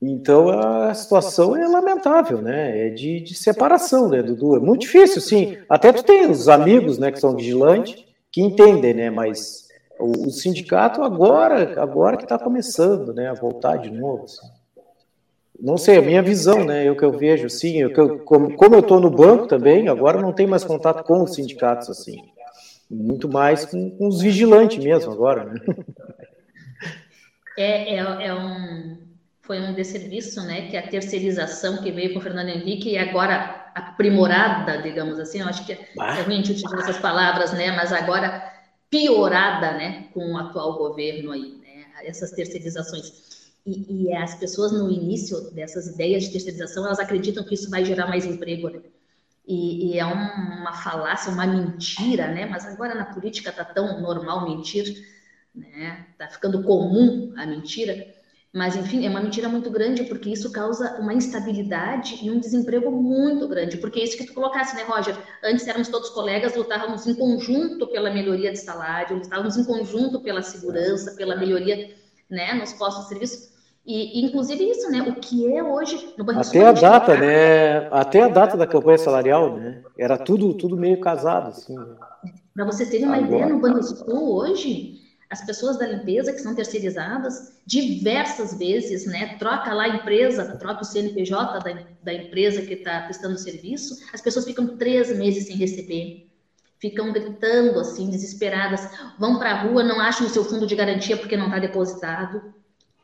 [0.09, 2.87] Então a situação é lamentável, né?
[2.87, 4.57] É de, de separação, né, Dudu?
[4.57, 5.59] É muito difícil, sim.
[5.69, 9.11] Até tu tem os amigos, né, que são vigilantes, que entendem, né?
[9.11, 9.67] Mas
[9.99, 14.25] o, o sindicato agora, agora que está começando, né, a voltar de novo.
[14.25, 14.47] Assim.
[15.59, 16.87] Não sei, a minha visão, né?
[16.87, 17.79] Eu que eu vejo, sim.
[17.79, 21.25] Eu, eu, como, como eu estou no banco também, agora não tenho mais contato com
[21.25, 22.23] os sindicatos, assim.
[22.89, 25.61] Muito mais com, com os vigilantes mesmo agora, né?
[27.59, 28.99] É, é, é um,
[29.47, 30.69] foi um desserviço, né?
[30.69, 35.47] Que a terceirização que veio com o Fernando Henrique e agora aprimorada, digamos assim, eu
[35.47, 37.71] acho que é, é ruim utilizar essas palavras, né?
[37.71, 38.53] Mas agora
[38.91, 40.09] piorada, né?
[40.13, 41.87] Com o atual governo aí, né?
[42.05, 43.53] Essas terceirizações.
[43.65, 47.85] E, e, as pessoas no início dessas ideias de terceirização, elas acreditam que isso vai
[47.85, 48.81] gerar mais emprego, né?
[49.47, 52.47] E, e é uma falácia, uma mentira, né?
[52.47, 55.07] Mas agora na política tá tão normal mentir,
[55.55, 56.07] né?
[56.19, 58.16] Tá ficando comum a mentira
[58.57, 62.91] mas, enfim, é uma mentira muito grande, porque isso causa uma instabilidade e um desemprego
[62.91, 63.77] muito grande.
[63.77, 65.15] Porque é isso que tu colocasse, né, Roger?
[65.45, 70.41] Antes éramos todos colegas, lutávamos em conjunto pela melhoria de salário, lutávamos em conjunto pela
[70.41, 71.91] segurança, pela melhoria
[72.31, 73.53] né, nos postos de serviço.
[73.85, 75.03] E, inclusive, isso, né?
[75.03, 77.89] O que é hoje no Até a data, né?
[77.91, 79.83] Até a data da campanha salarial, né?
[79.99, 81.77] Era tudo, tudo meio casado, assim.
[82.55, 84.96] Para você ter uma Agora, ideia, no Banrisul hoje
[85.29, 90.83] as pessoas da limpeza que são terceirizadas, diversas vezes, né, troca lá a empresa, troca
[90.83, 95.57] o CNPJ da, da empresa que está prestando serviço, as pessoas ficam três meses sem
[95.57, 96.29] receber,
[96.79, 101.17] ficam gritando assim, desesperadas, vão para a rua, não acham o seu fundo de garantia
[101.17, 102.55] porque não está depositado,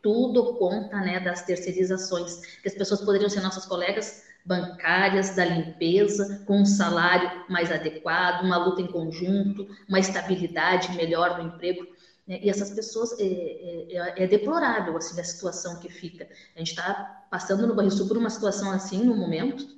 [0.02, 6.42] tudo conta, né, das terceirizações, que as pessoas poderiam ser nossas colegas bancárias da limpeza,
[6.44, 11.86] com um salário mais adequado, uma luta em conjunto, uma estabilidade melhor no emprego.
[12.32, 12.40] Né?
[12.42, 16.26] E essas pessoas, é, é, é, é, deplorável assim, a situação que fica.
[16.56, 19.68] A gente está passando no Banrisul por uma situação assim no momento,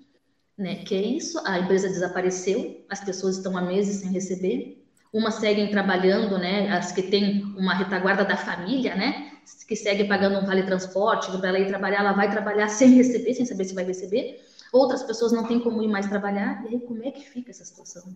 [0.57, 0.77] né?
[0.85, 4.81] que é isso, a empresa desapareceu, as pessoas estão há meses sem receber,
[5.13, 6.71] umas seguem trabalhando, né?
[6.71, 9.33] as que têm uma retaguarda da família, né?
[9.67, 13.35] que segue pagando um vale transporte, para ela ir trabalhar, ela vai trabalhar sem receber,
[13.35, 14.41] sem saber se vai receber.
[14.73, 17.65] Outras pessoas não têm como ir mais trabalhar, e aí como é que fica essa
[17.65, 18.15] situação?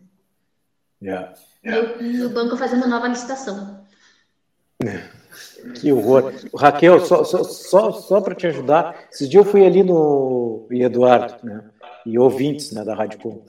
[1.02, 1.34] Yeah.
[1.64, 2.02] Yeah.
[2.02, 3.86] E, o banco fazendo nova licitação.
[5.80, 6.32] Que horror.
[6.56, 10.66] Raquel, só, só, só, só para te ajudar, esses dias eu fui ali no.
[10.70, 11.64] E Eduardo, né?
[12.06, 13.42] E ouvintes né, da Rádio Com.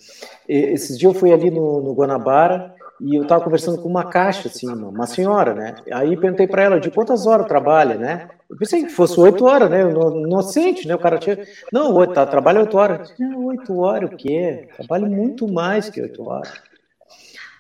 [0.48, 4.50] Esses dias eu fui ali no, no Guanabara e eu estava conversando com uma caixa,
[4.50, 5.76] assim, uma senhora, né?
[5.92, 8.28] Aí perguntei para ela de quantas horas trabalha, né?
[8.50, 9.82] Eu pensei que fosse oito horas, né?
[9.82, 10.96] Inocente, né?
[10.96, 11.38] O cara tinha.
[11.72, 13.14] Não, oito, tá, trabalha oito horas.
[13.38, 14.68] Oito horas o quê?
[14.76, 16.52] Trabalho muito mais que oito horas.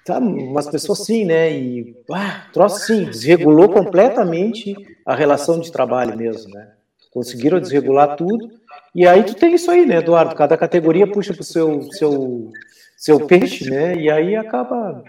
[0.06, 1.52] Tá, umas pessoas sim, né?
[1.52, 6.72] E ah, troço sim, desregulou completamente a relação de trabalho mesmo, né?
[7.12, 8.50] Conseguiram desregular tudo.
[8.94, 10.36] E aí tu tem isso aí, né, Eduardo?
[10.36, 12.52] Cada categoria puxa para o seu, seu,
[12.98, 13.96] seu peixe, né?
[13.96, 15.04] E aí acaba.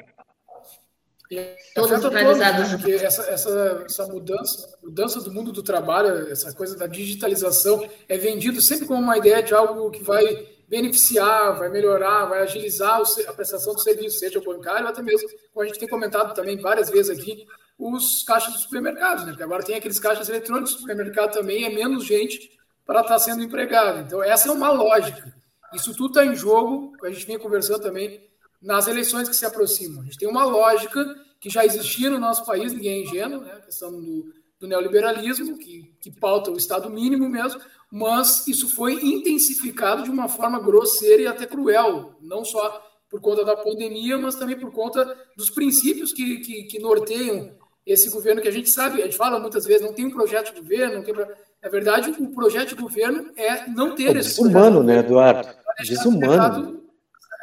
[1.75, 2.73] Todos centralizados.
[2.73, 8.19] Porque essa, essa, essa mudança, mudança do mundo do trabalho, essa coisa da digitalização, é
[8.19, 13.33] vendido sempre como uma ideia de algo que vai beneficiar, vai melhorar, vai agilizar a
[13.33, 17.19] prestação do serviço, seja bancário, até mesmo, como a gente tem comentado também várias vezes
[17.19, 17.45] aqui,
[17.77, 19.33] os caixas dos supermercados, né?
[19.33, 22.53] Porque agora tem aqueles caixas eletrônicos do supermercado também, é menos gente
[22.87, 24.03] para estar tá sendo empregada.
[24.03, 25.35] Então, essa é uma lógica.
[25.75, 28.25] Isso tudo está em jogo, a gente vinha conversando também,
[28.63, 30.03] nas eleições que se aproximam.
[30.03, 31.05] A gente tem uma lógica
[31.41, 33.55] que já existia no nosso país, ninguém é ingênuo, né?
[33.55, 38.95] a questão do, do neoliberalismo, que, que pauta o Estado mínimo mesmo, mas isso foi
[39.03, 44.37] intensificado de uma forma grosseira e até cruel, não só por conta da pandemia, mas
[44.37, 47.51] também por conta dos princípios que, que, que norteiam
[47.85, 50.55] esse governo que a gente sabe, a gente fala muitas vezes, não tem um projeto
[50.55, 51.15] de governo, não tem.
[51.15, 54.41] Na verdade, o projeto de governo é não ter é esse.
[54.41, 55.49] Desumano, né, Eduardo?
[55.81, 56.80] Desumano.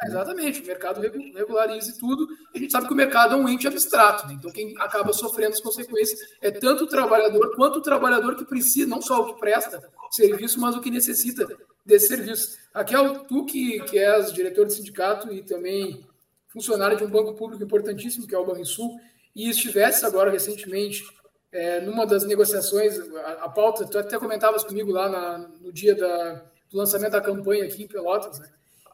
[0.04, 2.28] Exatamente, o mercado regularize tudo.
[2.54, 4.34] A gente sabe que o mercado é um ente abstrato, né?
[4.34, 8.88] então quem acaba sofrendo as consequências é tanto o trabalhador quanto o trabalhador que precisa,
[8.88, 11.48] não só o que presta serviço, mas o que necessita
[11.84, 12.58] desse serviço.
[12.72, 16.06] Raquel, tu que, que és diretor de sindicato e também
[16.48, 18.98] funcionário de um banco público importantíssimo, que é o Banrisul,
[19.34, 21.04] e estivesse agora recentemente
[21.50, 25.94] é, numa das negociações, a, a, pauta, tu até comentavas comigo lá na, no dia
[25.94, 28.48] da, do lançamento da campanha aqui em Pelotas, né?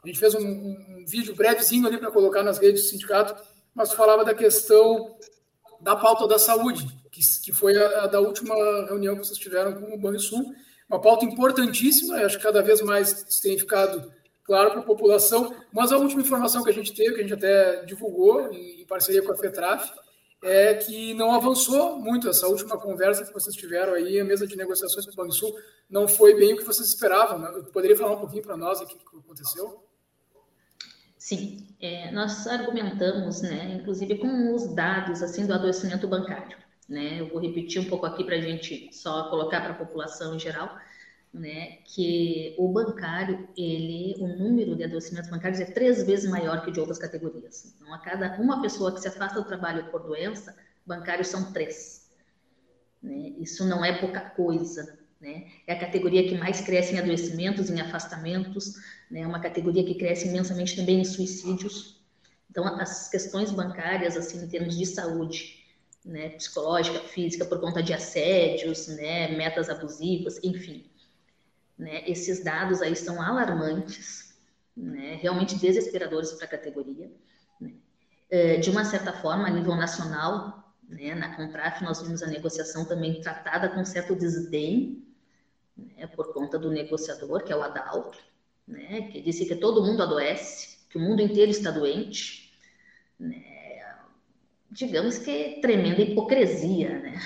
[0.05, 3.35] A gente fez um, um, vídeo brevezinho ali para colocar nas redes do sindicato,
[3.75, 5.17] mas falava da questão
[5.81, 8.55] da pauta da saúde, que, que foi a, a da última
[8.87, 10.55] reunião que vocês tiveram com o Banrisul.
[10.91, 14.13] Uma pauta importantíssima, acho que cada vez mais tem ficado
[14.45, 17.33] claro para a população, mas a última informação que a gente teve, que a gente
[17.33, 19.91] até divulgou em, parceria com a FETRAF,
[20.43, 24.55] é que não avançou muito essa última conversa que vocês tiveram aí, a mesa de
[24.55, 25.57] negociações com o Banrisul,
[25.89, 27.39] não foi bem o que vocês esperavam.
[27.39, 27.63] Né?
[27.73, 29.83] Poderia falar um pouquinho para nós aqui o que aconteceu?
[31.25, 36.55] Sim, é, nós argumentamos, né, inclusive com os dados assim do adoecimento bancário.
[36.87, 37.19] Né?
[37.19, 40.39] Eu vou repetir um pouco aqui para a gente só colocar para a população em
[40.39, 40.79] geral,
[41.33, 46.71] né, que o bancário, ele, o número de adoecimentos bancários é três vezes maior que
[46.71, 47.75] de outras categorias.
[47.75, 52.07] Então, a cada uma pessoa que se afasta do trabalho por doença, bancários são três.
[53.03, 53.33] Né?
[53.39, 54.99] Isso não é pouca coisa.
[55.25, 55.47] Né?
[55.67, 58.75] É a categoria que mais cresce em adoecimentos, em afastamentos,
[59.11, 59.21] né?
[59.21, 61.99] é uma categoria que cresce imensamente também em suicídios.
[62.51, 65.65] Então, as questões bancárias, assim, em termos de saúde,
[66.05, 70.85] né, psicológica, física, por conta de assédios, né, metas abusivas, enfim,
[71.79, 74.35] né, esses dados aí são alarmantes,
[74.77, 77.11] né, realmente desesperadores para a categoria.
[77.59, 77.73] Né.
[78.31, 82.85] É, de uma certa forma, a nível nacional, né, na Contraf, nós vimos a negociação
[82.85, 85.04] também tratada com certo desdém,
[85.77, 88.19] né, por conta do negociador, que é o Adalto,
[88.67, 92.53] né, que disse que todo mundo adoece, que o mundo inteiro está doente.
[93.19, 93.55] Né,
[94.75, 97.21] digamos que tremenda hipocrisia, né?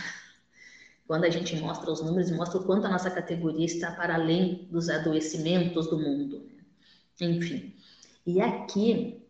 [1.06, 4.68] Quando a gente mostra os números, mostra o quanto a nossa categoria está para além
[4.70, 6.42] dos adoecimentos do mundo.
[7.20, 7.28] Né?
[7.28, 7.74] Enfim.
[8.26, 9.26] E aqui,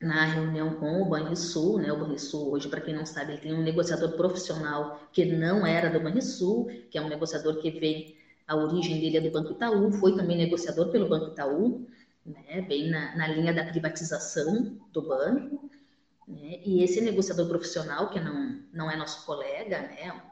[0.00, 1.92] na reunião com o Banrisul, né?
[1.92, 5.90] O Banrisul, hoje, para quem não sabe, ele tem um negociador profissional que não era
[5.90, 9.92] do Banrisul, que é um negociador que vem a origem dele é do Banco Itaú,
[9.92, 11.86] foi também negociador pelo Banco Itaú,
[12.24, 15.70] né, bem na, na linha da privatização do banco.
[16.26, 20.22] Né, e esse negociador profissional, que não, não é nosso colega, né,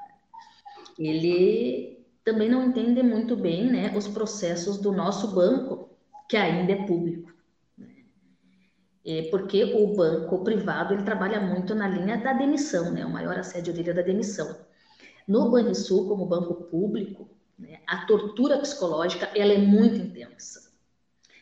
[0.98, 5.90] ele também não entende muito bem né, os processos do nosso banco,
[6.28, 7.32] que ainda é público.
[9.04, 13.38] Né, porque o banco privado ele trabalha muito na linha da demissão, né, o maior
[13.38, 14.56] assédio dele é da demissão.
[15.26, 17.28] No Banrisul, como banco público?
[17.86, 20.70] A tortura psicológica ela é muito intensa.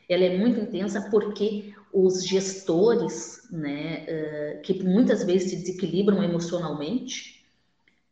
[0.08, 7.46] Ela é muito intensa porque os gestores, né, uh, que muitas vezes se desequilibram emocionalmente,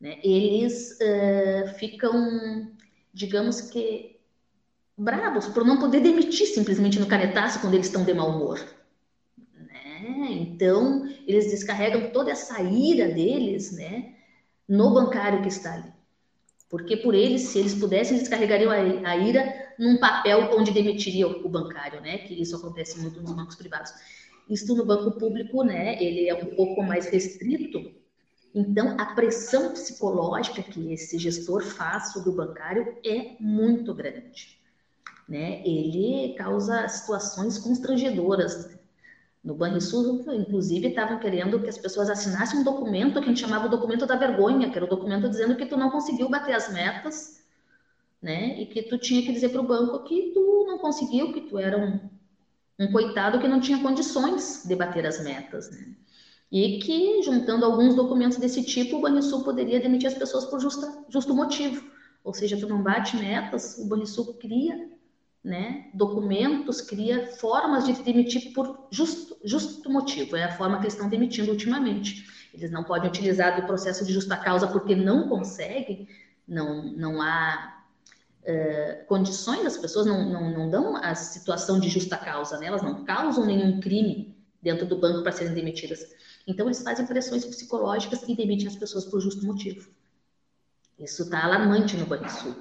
[0.00, 2.70] né, eles uh, ficam,
[3.12, 4.16] digamos que,
[4.96, 8.58] bravos por não poder demitir simplesmente no canetaço quando eles estão de mau humor.
[9.54, 10.26] Né?
[10.30, 14.14] Então, eles descarregam toda essa ira deles né,
[14.68, 15.95] no bancário que está ali.
[16.68, 21.48] Porque por eles, se eles pudessem, eles carregariam a, ira num papel onde demitiriam o
[21.48, 22.18] bancário, né?
[22.18, 23.92] Que isso acontece muito nos bancos privados.
[24.48, 26.02] Isso no banco público, né?
[26.02, 27.94] Ele é um pouco mais restrito.
[28.54, 34.58] Então, a pressão psicológica que esse gestor faz sobre o bancário é muito grande.
[35.28, 35.60] Né?
[35.66, 38.75] Ele causa situações constrangedoras
[39.46, 43.66] no Banrisul, inclusive, estavam querendo que as pessoas assinassem um documento que a gente chamava
[43.66, 46.72] o documento da vergonha, que era o documento dizendo que tu não conseguiu bater as
[46.72, 47.44] metas,
[48.20, 48.60] né?
[48.60, 51.58] E que tu tinha que dizer para o banco que tu não conseguiu, que tu
[51.58, 52.00] era um,
[52.76, 55.94] um coitado que não tinha condições de bater as metas, né?
[56.50, 61.04] E que, juntando alguns documentos desse tipo, o Banrisul poderia demitir as pessoas por justa,
[61.08, 61.88] justo motivo.
[62.24, 64.90] Ou seja, tu não bate metas, o Banrisul cria
[65.46, 70.36] né, documentos, cria formas de demitir por justo, justo motivo.
[70.36, 72.26] É a forma que eles estão demitindo ultimamente.
[72.52, 76.08] Eles não podem utilizar do processo de justa causa porque não conseguem,
[76.48, 77.80] não, não há
[78.42, 82.66] uh, condições, as pessoas não, não, não dão a situação de justa causa, né?
[82.66, 86.00] elas não causam nenhum crime dentro do banco para serem demitidas.
[86.44, 89.88] Então, eles fazem pressões psicológicas e demitem as pessoas por justo motivo.
[90.98, 92.56] Isso está alarmante no Banrisul.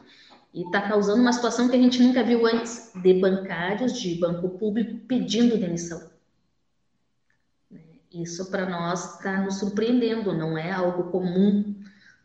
[0.56, 4.48] E está causando uma situação que a gente nunca viu antes, de bancários, de banco
[4.58, 6.10] público, pedindo demissão.
[8.10, 11.76] Isso para nós está nos surpreendendo, não é algo comum,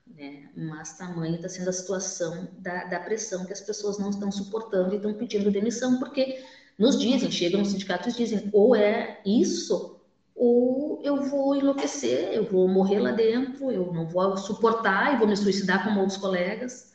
[0.07, 0.49] né?
[0.55, 4.93] mas tamanho está sendo a situação da, da pressão que as pessoas não estão suportando
[4.93, 6.41] e estão pedindo demissão, porque
[6.79, 10.01] nos dizem, chegam nos sindicatos e dizem, ou é isso,
[10.37, 15.27] ou eu vou enlouquecer, eu vou morrer lá dentro, eu não vou suportar e vou
[15.27, 16.90] me suicidar como outros colegas.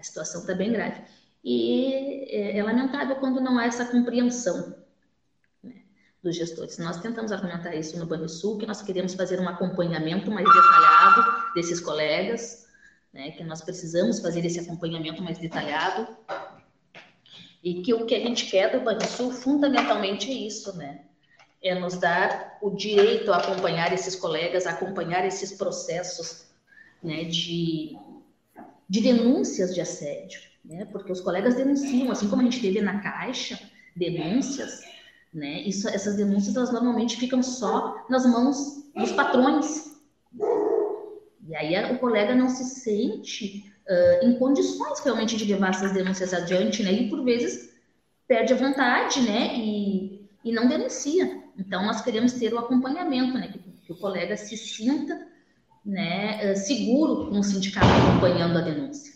[0.00, 1.02] A situação está bem grave.
[1.44, 4.74] E é, é, lamentável quando não há essa compreensão
[5.62, 5.82] né,
[6.22, 6.78] dos gestores.
[6.78, 11.80] Nós tentamos argumentar isso no Banrisul, que nós queremos fazer um acompanhamento mais detalhado desses
[11.80, 12.66] colegas,
[13.12, 16.16] né, que nós precisamos fazer esse acompanhamento mais detalhado,
[17.62, 21.04] e que o que a gente quer do Banrisul fundamentalmente é isso, né?
[21.62, 26.46] é nos dar o direito a acompanhar esses colegas, a acompanhar esses processos
[27.02, 27.96] né, de,
[28.90, 32.98] de denúncias de assédio, né, porque os colegas denunciam, assim como a gente teve na
[33.00, 33.56] Caixa
[33.94, 34.80] denúncias,
[35.32, 39.96] né, isso, essas denúncias elas normalmente ficam só nas mãos dos patrões.
[41.48, 46.34] E aí o colega não se sente uh, em condições realmente de levar essas denúncias
[46.34, 47.70] adiante, né, e por vezes
[48.26, 51.40] perde a vontade, né, e, e não denuncia.
[51.56, 53.48] Então, nós queremos ter o acompanhamento, né?
[53.48, 55.29] Que, que o colega se sinta
[55.84, 59.12] né, eh, seguro com o sindicato acompanhando a denúncia.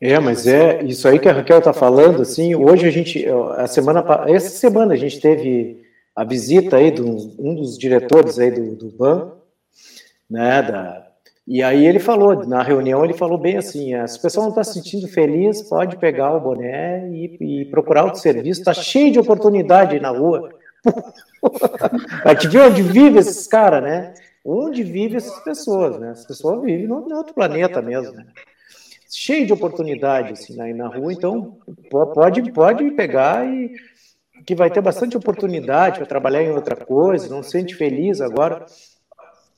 [0.00, 3.26] É, mas é isso aí que a Raquel está falando, assim, hoje a gente,
[3.56, 5.82] a semana, essa semana a gente teve
[6.14, 9.38] a visita aí de um, dos diretores aí do, do banco,
[10.28, 11.06] né, da,
[11.46, 14.50] e aí ele falou, na reunião ele falou bem assim, é, se o pessoal não
[14.50, 19.12] está se sentindo feliz, pode pegar o boné e, e procurar outro serviço, está cheio
[19.12, 20.50] de oportunidade na rua.
[22.24, 24.14] A gente vê onde vivem esses caras, né?
[24.44, 26.10] Onde vivem essas pessoas, né?
[26.10, 28.26] As pessoas vivem no, outro planeta mesmo, né?
[29.10, 31.58] Cheio de oportunidade assim, aí na rua, então
[31.90, 33.72] pode, pode pegar e
[34.44, 38.66] que vai ter bastante oportunidade para trabalhar em outra coisa, não se sente feliz agora.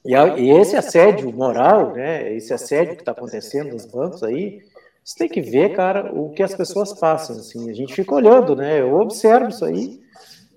[0.05, 4.61] e, a, e esse assédio moral, né, esse assédio que está acontecendo nos bancos aí,
[5.09, 7.37] você tem que ver, cara, o que as pessoas passam.
[7.37, 8.83] Assim, a gente fica olhando, né?
[8.83, 9.99] Eu observo isso aí,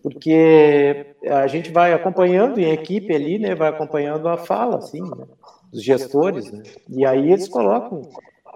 [0.01, 3.55] porque a gente vai acompanhando em equipe ali, né?
[3.55, 5.25] Vai acompanhando a fala, assim, né,
[5.71, 6.63] dos gestores, né?
[6.89, 8.01] E aí eles colocam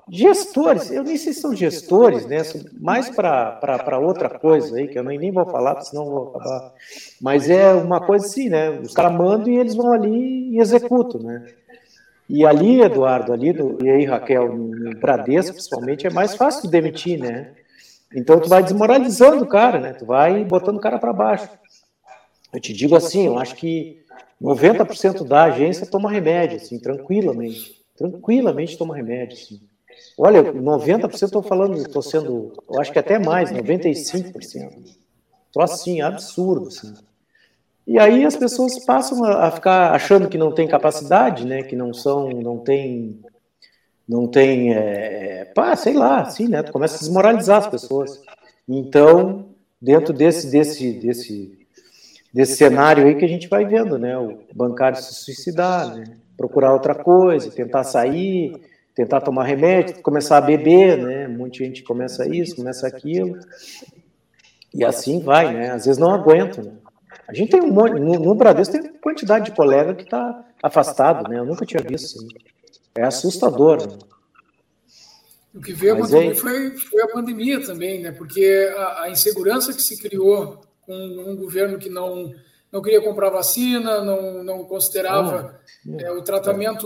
[0.08, 2.38] Gestores, eu nem sei se são gestores, né?
[2.80, 6.74] Mais para outra coisa aí, que eu nem vou falar, senão vou acabar.
[7.20, 8.70] Mas é uma coisa assim, né?
[8.70, 11.48] Os caras mandam e eles vão ali e executam, né?
[12.30, 16.70] E ali, Eduardo, ali, do, e aí, Raquel, no Bradesco, principalmente, é mais fácil de
[16.70, 17.54] demitir, né?
[18.16, 19.94] Então, tu vai desmoralizando o cara, né?
[19.94, 21.50] Tu vai botando o cara para baixo.
[22.54, 24.04] Eu te digo assim, eu acho que
[24.42, 27.82] 90% da agência toma remédio, assim, tranquilamente.
[27.98, 29.62] Tranquilamente toma remédio, assim.
[30.18, 34.34] Olha, 90% estou falando, estou sendo, eu acho que até mais, 95%.
[35.48, 36.68] Estou assim, absurdo.
[36.68, 36.94] Assim.
[37.88, 41.64] E aí as pessoas passam a, ficar achando que não tem capacidade, né?
[41.64, 43.22] Que não são, não tem,
[44.08, 46.64] não tem, é, pá, sei lá, assim, né?
[46.64, 48.22] Tu começa a desmoralizar as pessoas.
[48.68, 49.50] Então,
[49.82, 51.68] dentro desse, desse, desse,
[52.34, 54.18] desse cenário aí que a gente vai vendo, né?
[54.18, 56.04] O bancário se suicidar, né?
[56.38, 58.60] Procurar outra coisa, tentar sair
[58.96, 61.28] tentar tomar remédio, começar a beber, né?
[61.28, 63.38] Muita gente começa isso, começa aquilo.
[64.74, 65.72] E assim vai, né?
[65.72, 66.72] Às vezes não aguenta, né?
[67.28, 71.30] A gente tem um monte, no, no Bradesco tem quantidade de colega que está afastado,
[71.30, 71.40] né?
[71.40, 72.28] Eu nunca tinha visto assim.
[72.96, 73.88] É assustador.
[73.88, 73.98] Né?
[75.54, 76.36] O que veio a é...
[76.36, 78.12] foi, foi a pandemia também, né?
[78.12, 82.34] Porque a, a insegurança que se criou com um governo que não
[82.76, 86.86] não queria comprar vacina, não, não considerava ah, é, o tratamento,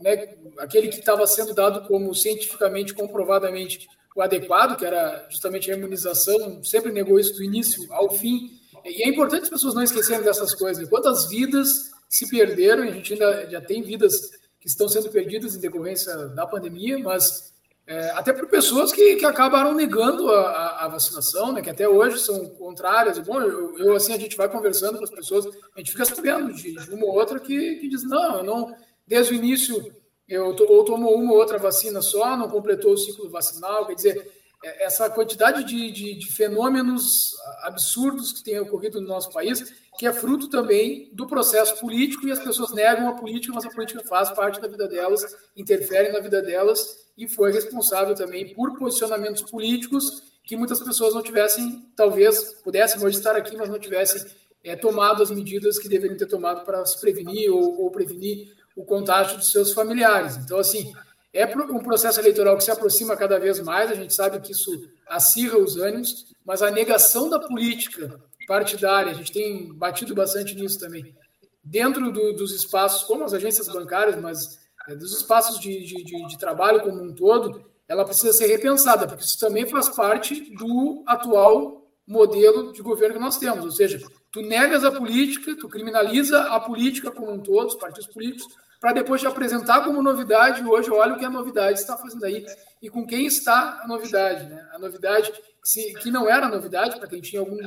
[0.00, 5.76] né, aquele que estava sendo dado como cientificamente, comprovadamente o adequado, que era justamente a
[5.76, 8.58] imunização, sempre negou isso do início ao fim.
[8.86, 10.88] E é importante as pessoas não esquecerem dessas coisas.
[10.88, 14.30] Quantas vidas se perderam, a gente ainda já tem vidas
[14.70, 17.52] estão sendo perdidas em decorrência da pandemia, mas
[17.86, 21.88] é, até por pessoas que, que acabaram negando a, a, a, vacinação, né, que até
[21.88, 23.18] hoje são contrárias.
[23.18, 26.52] Bom, eu, eu, assim, a gente vai conversando com as pessoas, a gente fica sabendo
[26.52, 28.74] de, de uma ou outra que, que diz, não, não,
[29.06, 29.90] desde o início,
[30.28, 33.94] eu to, ou tomou uma ou outra vacina só, não completou o ciclo vacinal, quer
[33.94, 34.30] dizer,
[34.62, 40.12] essa quantidade de, de, de fenômenos absurdos que tem ocorrido no nosso país, que é
[40.12, 44.30] fruto também do processo político, e as pessoas negam a política, mas a política faz
[44.30, 45.24] parte da vida delas,
[45.56, 51.22] interfere na vida delas, e foi responsável também por posicionamentos políticos que muitas pessoas não
[51.22, 54.24] tivessem, talvez pudessem hoje estar aqui, mas não tivessem
[54.64, 58.84] é, tomado as medidas que deveriam ter tomado para se prevenir ou, ou prevenir o
[58.84, 60.36] contágio dos seus familiares.
[60.36, 60.92] Então, assim,
[61.32, 64.70] é um processo eleitoral que se aproxima cada vez mais, a gente sabe que isso
[65.06, 70.80] acirra os ânimos, mas a negação da política partidária, a gente tem batido bastante nisso
[70.80, 71.14] também,
[71.62, 74.58] dentro do, dos espaços, como as agências bancárias, mas
[74.88, 79.06] é, dos espaços de, de, de, de trabalho como um todo, ela precisa ser repensada,
[79.06, 83.64] porque isso também faz parte do atual modelo de governo que nós temos.
[83.64, 84.00] Ou seja,
[84.30, 88.92] tu negas a política, tu criminaliza a política como um todo, os partidos políticos, para
[88.92, 90.66] depois te apresentar como novidade.
[90.66, 92.46] Hoje, olha o que a novidade está fazendo aí
[92.82, 94.44] e com quem está a novidade.
[94.44, 94.66] Né?
[94.72, 97.58] A novidade se, que não era novidade, para quem tinha algum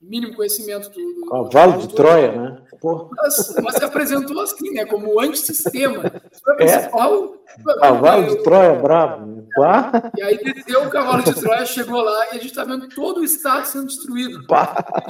[0.00, 1.14] mínimo conhecimento do.
[1.14, 2.62] do Cavalo de Troia, né?
[2.82, 4.86] Mas, mas, se apresentou assim, né?
[4.86, 6.02] Como antissistema.
[6.42, 6.88] Foi é.
[7.80, 9.26] Cavalo de Troia bravo.
[9.26, 9.44] Né?
[10.16, 13.20] E aí desceu o cavalo de Troia, chegou lá e a gente está vendo todo
[13.20, 14.40] o Estado sendo destruído.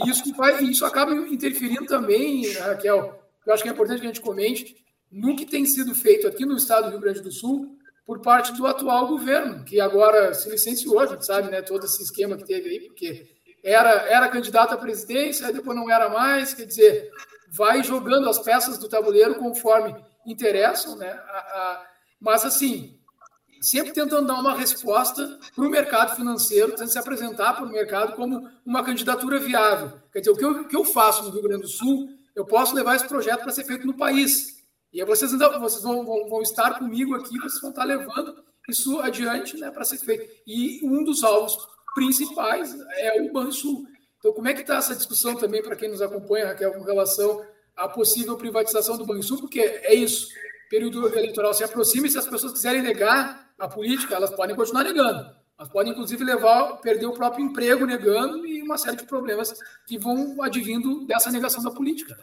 [0.05, 4.09] E isso, vai, isso acaba interferindo também, Raquel, eu acho que é importante que a
[4.09, 4.75] gente comente,
[5.11, 8.53] no que tem sido feito aqui no estado do Rio Grande do Sul por parte
[8.53, 12.45] do atual governo, que agora se licenciou, a gente sabe, né, todo esse esquema que
[12.45, 13.29] teve aí, porque
[13.63, 17.11] era, era candidato à presidência, depois não era mais, quer dizer,
[17.51, 19.95] vai jogando as peças do tabuleiro conforme
[20.27, 21.11] interessam, né?
[21.11, 21.87] A, a,
[22.21, 22.99] mas assim,
[23.61, 28.15] sempre tentando dar uma resposta para o mercado financeiro, tentando se apresentar para o mercado
[28.15, 29.93] como uma candidatura viável.
[30.13, 32.45] Quer dizer, o que eu, o que eu faço no Rio Grande do Sul, eu
[32.45, 34.60] posso levar esse projeto para ser feito no país.
[34.93, 39.57] E vocês, vocês vão, vão, vão, estar comigo aqui, vocês vão estar levando isso adiante
[39.57, 40.29] né, para ser feito.
[40.47, 41.57] E um dos alvos
[41.95, 43.87] principais é o Banrisul.
[44.19, 47.45] Então, como é que está essa discussão também para quem nos acompanha, Raquel, com relação
[47.77, 49.39] à possível privatização do Banrisul?
[49.39, 50.29] Porque é isso,
[50.69, 54.85] período eleitoral se aproxima e se as pessoas quiserem negar a política, elas podem continuar
[54.85, 55.35] negando.
[55.59, 59.53] Elas podem, inclusive, levar, perder o próprio emprego negando e uma série de problemas
[59.87, 62.17] que vão advindo dessa negação da política.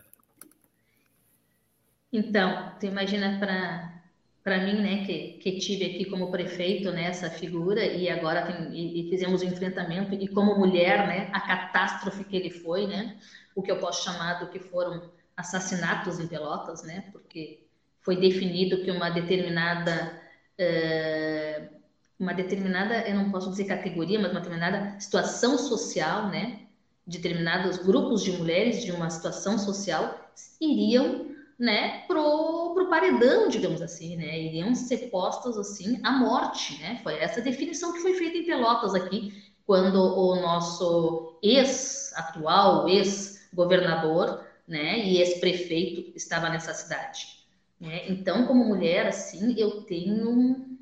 [2.11, 3.97] Então, tu imagina para
[4.43, 8.73] para mim, né, que, que tive aqui como prefeito, né, essa figura e agora tem,
[8.73, 13.17] e, e, fizemos o enfrentamento e como mulher, né, a catástrofe que ele foi, né,
[13.53, 17.67] o que eu posso chamar do que foram assassinatos em Pelotas, né, porque
[17.99, 20.17] foi definido que uma determinada
[20.57, 21.77] uh,
[22.17, 26.61] uma determinada, eu não posso dizer categoria, mas uma determinada situação social, né,
[27.05, 31.26] determinados grupos de mulheres de uma situação social iriam
[31.57, 37.15] né, pro, pro paredão, digamos assim, né, iriam ser postos assim à morte, né, foi
[37.17, 45.17] essa definição que foi feita em Pelotas aqui, quando o nosso ex-atual, ex-governador, né, e
[45.17, 47.43] ex-prefeito estava nessa cidade.
[47.79, 48.07] Né?
[48.07, 50.77] Então, como mulher, assim, eu tenho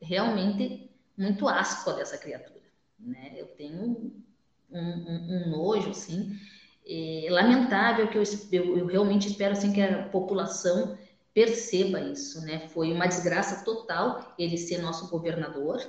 [0.00, 2.60] realmente muito asco dessa criatura,
[2.98, 3.82] né, eu tenho
[4.70, 6.38] um, um, um nojo, assim,
[6.90, 10.98] é lamentável que eu, eu, eu, realmente espero assim que a população
[11.32, 12.68] perceba isso, né?
[12.68, 15.80] Foi uma desgraça total ele ser nosso governador,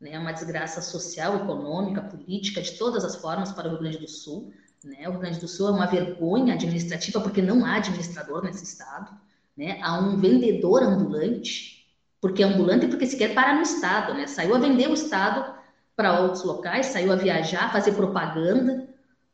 [0.00, 0.18] né?
[0.18, 4.50] Uma desgraça social, econômica, política, de todas as formas para o Rio Grande do Sul,
[4.82, 5.06] né?
[5.06, 9.14] O Rio Grande do Sul é uma vergonha administrativa porque não há administrador nesse estado,
[9.54, 9.78] né?
[9.82, 11.86] Há um vendedor ambulante,
[12.22, 14.26] porque é ambulante porque se quer parar no estado, né?
[14.26, 15.58] Saiu a vender o estado
[15.94, 18.88] para outros locais, saiu a viajar, fazer propaganda,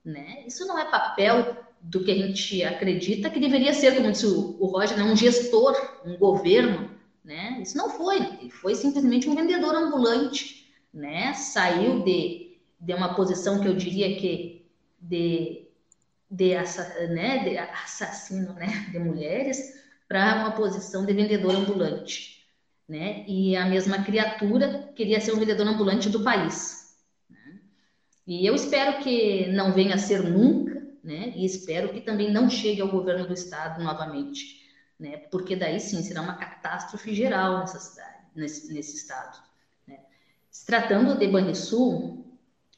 [0.05, 0.44] né?
[0.46, 4.66] Isso não é papel do que a gente acredita que deveria ser, como disse o,
[4.66, 5.05] Roger, né?
[5.05, 5.74] um gestor,
[6.05, 6.90] um governo.
[7.24, 7.61] Né?
[7.62, 10.72] Isso não foi, ele foi simplesmente um vendedor ambulante.
[10.92, 11.32] Né?
[11.34, 14.66] Saiu de, de uma posição que eu diria que
[15.00, 15.68] de,
[16.30, 16.55] de,
[17.11, 17.44] né?
[17.44, 18.88] de assassino né?
[18.90, 19.74] de mulheres
[20.09, 22.46] para uma posição de vendedor ambulante.
[22.88, 23.24] Né?
[23.26, 26.84] E a mesma criatura queria ser um vendedor ambulante do país.
[28.27, 31.33] E eu espero que não venha a ser nunca, né?
[31.37, 34.62] E espero que também não chegue ao governo do estado novamente,
[34.99, 35.18] né?
[35.31, 39.43] Porque daí sim será uma catástrofe geral nessa cidade, nesse, nesse estado.
[39.87, 39.99] Né?
[40.51, 42.25] Se tratando de Banrisul,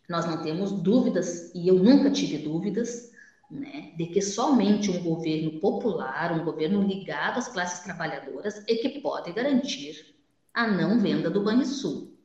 [0.08, 3.12] nós não temos dúvidas e eu nunca tive dúvidas,
[3.48, 3.92] né?
[3.96, 9.32] De que somente um governo popular, um governo ligado às classes trabalhadoras, é que pode
[9.32, 10.16] garantir
[10.52, 12.15] a não venda do Banrisul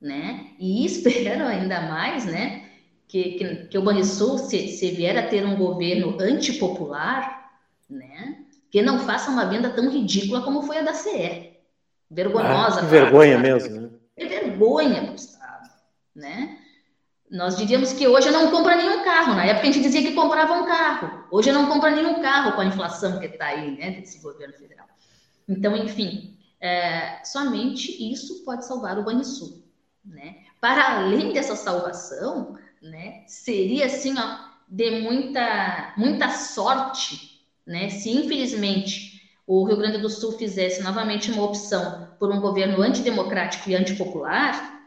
[0.00, 0.46] né?
[0.58, 2.64] E espero ainda mais, né,
[3.06, 7.50] que, que, que o Banrisul, se, se vier a ter um governo antipopular,
[7.88, 8.38] né,
[8.70, 11.50] que não faça uma venda tão ridícula como foi a da CE.
[12.10, 12.80] Vergonhosa.
[12.80, 13.90] Ah, vergonha mesmo, né?
[14.16, 15.70] É vergonha para o Estado,
[16.14, 16.58] né?
[17.30, 19.34] Nós diríamos que hoje não compra nenhum carro.
[19.34, 21.24] Na época a gente dizia que comprava um carro.
[21.30, 24.88] Hoje não compra nenhum carro com a inflação que está aí, né, desse governo federal.
[25.48, 29.62] Então, enfim, é, somente isso pode salvar o Banrisul.
[30.10, 30.38] Né?
[30.60, 39.22] Para além dessa salvação, né, seria assim, ó, de muita, muita sorte, né, se infelizmente
[39.46, 44.80] o Rio Grande do Sul fizesse novamente uma opção por um governo antidemocrático e antipopular,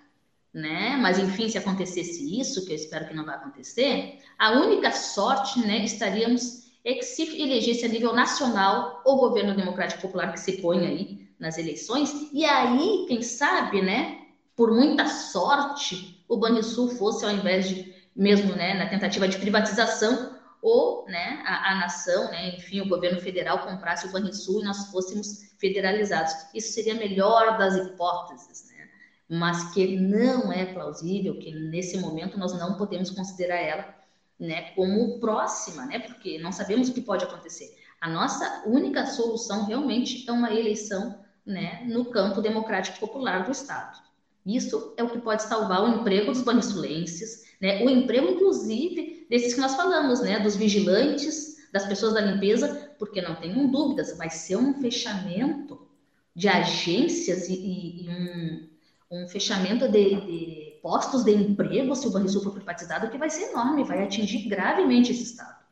[0.53, 4.91] né, mas enfim, se acontecesse isso, que eu espero que não vai acontecer, a única
[4.91, 10.39] sorte, né, estaríamos é que se elegesse a nível nacional o governo democrático popular que
[10.39, 14.22] se põe aí nas eleições, e aí, quem sabe, né,
[14.55, 20.33] por muita sorte, o Banrisul fosse, ao invés de, mesmo né, na tentativa de privatização,
[20.61, 24.87] ou né, a, a, nação, né, enfim, o governo federal comprasse o Banrisul e nós
[24.87, 26.33] fôssemos federalizados.
[26.53, 28.87] Isso seria a melhor das hipóteses, né?
[29.29, 33.95] mas que não é plausível, que nesse momento nós não podemos considerar ela,
[34.39, 37.75] né, como próxima, né, porque não sabemos o que pode acontecer.
[37.99, 43.97] A nossa única solução realmente é uma eleição né, no campo democrático popular do Estado.
[44.45, 49.53] Isso é o que pode salvar o emprego dos banisulenses, né, o emprego, inclusive, desses
[49.53, 54.29] que nós falamos, né, dos vigilantes, das pessoas da limpeza, porque não tenham dúvidas, vai
[54.29, 55.87] ser um fechamento
[56.35, 58.69] de agências e, e, e um,
[59.11, 63.51] um, fechamento de, de, postos de emprego se o Banrisul for privatizado, que vai ser
[63.51, 65.63] enorme, vai atingir gravemente esse Estado.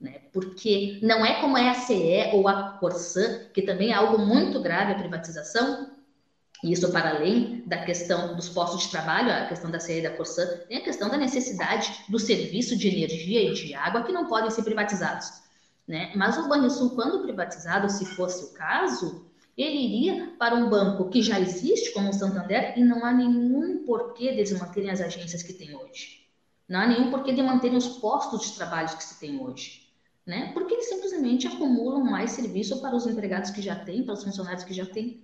[0.00, 0.20] Né?
[0.32, 4.92] Porque não é como a CE ou a Corsã, que também é algo muito grave
[4.92, 5.93] a privatização,
[6.64, 10.16] e isso para além da questão dos postos de trabalho, a questão da e da
[10.16, 14.26] Corsã, tem a questão da necessidade do serviço de energia e de água que não
[14.26, 15.42] podem ser privatizados.
[15.86, 16.10] Né?
[16.16, 19.26] Mas o Banrisul, quando privatizado, se fosse o caso,
[19.58, 23.84] ele iria para um banco que já existe, como o Santander, e não há nenhum
[23.84, 26.26] porquê de manterem as agências que tem hoje.
[26.66, 29.86] Não há nenhum porquê de manterem os postos de trabalho que se tem hoje.
[30.24, 30.50] Né?
[30.54, 34.64] Porque eles simplesmente acumulam mais serviço para os empregados que já têm, para os funcionários
[34.64, 35.22] que já têm.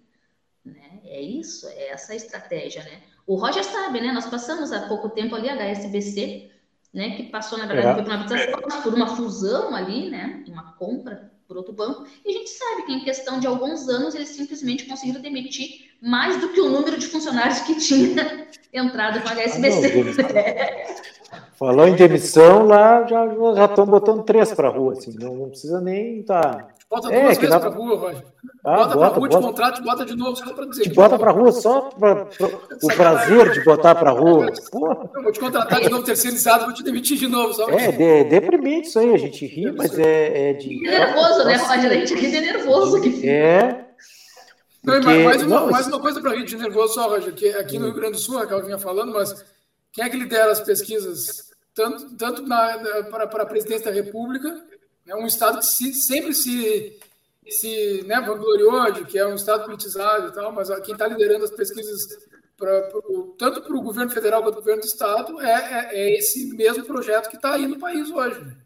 [0.64, 1.00] Né?
[1.04, 2.82] É isso, é essa a estratégia.
[2.82, 3.02] Né?
[3.26, 4.12] O Roger sabe, né?
[4.12, 6.50] nós passamos há pouco tempo ali a HSBC,
[6.92, 7.16] né?
[7.16, 8.02] que passou, na verdade, é.
[8.02, 10.44] por, uma, por uma fusão ali, né?
[10.46, 14.14] uma compra por outro banco, e a gente sabe que em questão de alguns anos
[14.14, 19.28] eles simplesmente conseguiram demitir mais do que o número de funcionários que tinha entrado com
[19.28, 19.92] a HSBC.
[20.20, 21.10] Ah,
[21.58, 25.48] Falou em demissão, lá já já estão botando três para a rua, assim, não, não
[25.50, 26.40] precisa nem estar.
[26.40, 26.68] Tá...
[26.90, 28.24] Bota é, duas vezes para a rua, Roger.
[28.64, 29.28] Ah, bota, bota para a rua bota.
[29.28, 30.82] de contrato, bota de novo, só para dizer.
[30.82, 32.28] Te bota para a rua só para
[32.82, 34.46] o prazer de botar para a rua.
[35.14, 37.54] Eu vou te contratar de novo terceirizado, vou te demitir de novo.
[37.54, 40.88] Só é, de, deprimente isso aí, a gente ri, mas é, é de.
[40.88, 41.90] É nervoso, né, Roger?
[41.90, 43.00] A gente ri de nervoso.
[43.00, 43.86] Que é.
[44.82, 45.06] Porque...
[45.06, 47.84] Não, mais, uma, mais uma coisa para rir de nervoso só, Roger, que aqui no
[47.84, 49.44] Rio Grande do Sul, a Raquel vinha falando, mas
[49.92, 54.64] quem é que lidera as pesquisas, tanto, tanto na, para, para a presidência da República,
[55.06, 56.98] é um Estado que se, sempre se,
[57.48, 61.44] se né, vangloriou de que é um Estado politizado e tal, mas quem está liderando
[61.44, 62.06] as pesquisas
[62.56, 62.90] pra,
[63.38, 66.54] tanto para o governo federal quanto para o governo do Estado é, é, é esse
[66.54, 68.40] mesmo projeto que está aí no país hoje.
[68.40, 68.56] Né?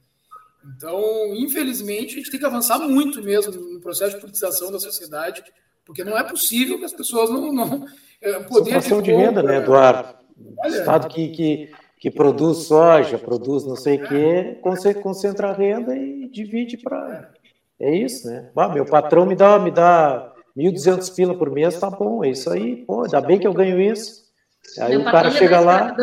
[0.77, 5.45] Então, infelizmente, a gente tem que avançar muito mesmo no processo de politização da sociedade,
[5.85, 7.53] porque não é possível que as pessoas não.
[7.53, 7.87] não
[8.20, 10.24] é, poder de, de renda, né, Eduardo?
[10.59, 14.59] Olha, Estado que, que, que produz soja, produz não sei o quê,
[15.03, 17.30] concentra a renda e divide para.
[17.78, 18.51] É isso, né?
[18.57, 22.51] Ah, meu patrão me dá, me dá 1.200 pila por mês, tá bom, é isso
[22.51, 22.76] aí.
[22.76, 24.24] Pô, ainda bem que eu ganho isso.
[24.78, 25.95] Aí o cara chega lá.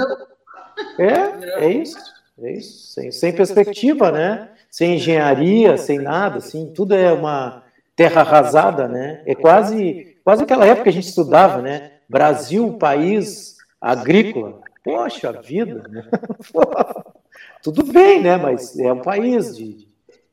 [1.00, 1.98] É, é isso.
[2.42, 2.92] É isso.
[2.94, 4.50] Sem, sem perspectiva, né?
[4.70, 7.64] Sem engenharia, sem nada, assim, tudo é uma
[7.96, 9.22] terra arrasada, né?
[9.26, 11.92] É quase, quase aquela época que a gente estudava, né?
[12.08, 14.62] Brasil, país agrícola.
[14.84, 16.08] Poxa vida, né?
[17.64, 18.38] Tudo bem, né?
[18.38, 19.88] Mas é um país de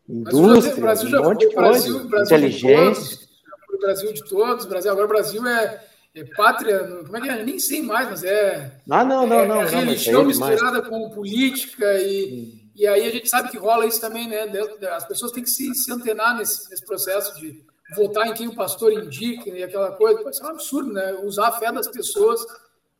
[0.09, 3.29] indústria, Brasil já, um monte de coisa, Brasil inteligência.
[3.73, 5.85] O Brasil de todos, Brasil agora o Brasil é,
[6.15, 7.45] é pátria, como é que é?
[7.45, 8.73] Nem sei mais, mas é.
[8.91, 9.63] Ah, não, não, não.
[9.63, 12.71] É, é religião não, misturada com política e, hum.
[12.75, 14.51] e aí a gente sabe que rola isso também, né?
[14.93, 17.63] As pessoas têm que se, se antenar nesse, nesse processo de
[17.95, 20.23] votar em quem o pastor indica e aquela coisa.
[20.23, 21.13] Pode ser um absurdo, né?
[21.23, 22.45] Usar a fé das pessoas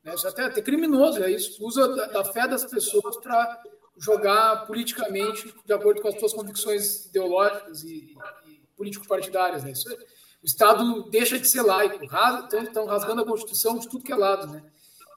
[0.05, 0.15] né?
[0.15, 1.65] Isso é até, até criminoso, é isso.
[1.65, 3.63] Usa da, da fé das pessoas para
[3.99, 8.15] jogar politicamente de acordo com as suas convicções ideológicas e,
[8.47, 9.65] e político-partidárias.
[9.65, 9.73] Né?
[9.73, 9.89] Isso,
[10.43, 14.47] o Estado deixa de ser laico, estão rasgando a Constituição de tudo que é lado.
[14.47, 14.63] Né?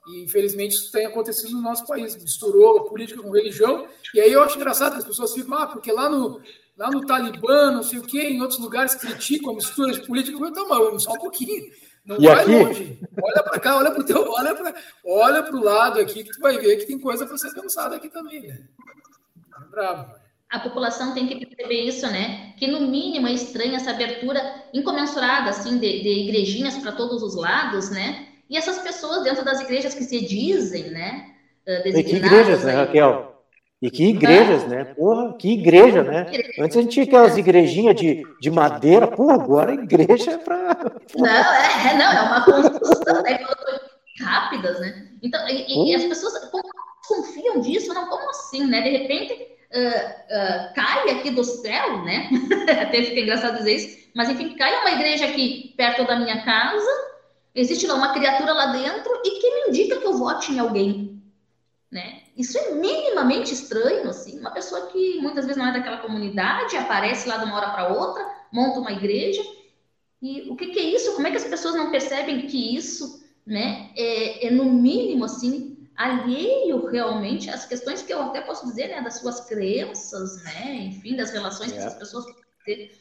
[0.07, 2.15] E, infelizmente, isso tem acontecido no nosso país.
[2.15, 3.88] Misturou a política com religião.
[4.15, 6.41] E aí eu acho engraçado que as pessoas ficam, ah, porque lá no,
[6.75, 10.38] lá no Talibã, não sei o quê, em outros lugares criticam a mistura de política.
[10.43, 11.71] Então, mas só um pouquinho.
[12.05, 12.51] Não e vai aqui?
[12.51, 12.99] longe.
[13.21, 14.73] Olha para cá, olha para o teu, olha para
[15.05, 18.09] olha o lado aqui que tu vai ver que tem coisa para ser pensada aqui
[18.09, 18.59] também, né?
[19.61, 20.15] É bravo.
[20.49, 22.53] A população tem que perceber isso, né?
[22.57, 24.41] Que no mínimo é estranha essa abertura
[24.73, 28.27] incomensurada assim de, de igrejinhas para todos os lados, né?
[28.49, 31.27] E essas pessoas dentro das igrejas que se dizem, né?
[31.65, 33.30] E que igrejas, né, Raquel?
[33.82, 34.86] E que igrejas, né?
[34.86, 36.27] Porra, que igreja, né?
[36.59, 40.77] Antes a gente tinha aquelas igrejinhas de, de madeira, porra, agora a igreja é para.
[41.15, 43.39] Não, é, é, não, é uma construção né?
[44.19, 45.07] rápidas, né?
[45.23, 46.34] Então, e, e as pessoas
[47.07, 48.82] confiam disso, não, como assim, né?
[48.82, 52.29] De repente uh, uh, cai aqui do céu, né?
[52.82, 56.91] Até fica engraçado dizer isso, mas enfim, cai uma igreja aqui perto da minha casa,
[57.55, 61.19] existe lá uma criatura lá dentro e que me indica que eu vote em alguém,
[61.91, 62.20] né?
[62.36, 64.39] Isso é minimamente estranho, assim.
[64.39, 67.93] Uma pessoa que muitas vezes não é daquela comunidade, aparece lá de uma hora para
[67.93, 69.41] outra, monta uma igreja.
[70.21, 71.13] E o que, que, é isso?
[71.15, 75.89] Como é que as pessoas não percebem que isso, né, é, é no mínimo, assim,
[75.95, 81.15] alheio realmente às questões que eu até posso dizer, né, das suas crenças, né, enfim,
[81.15, 81.77] das relações é.
[81.77, 82.25] que as pessoas
[82.63, 82.91] ter,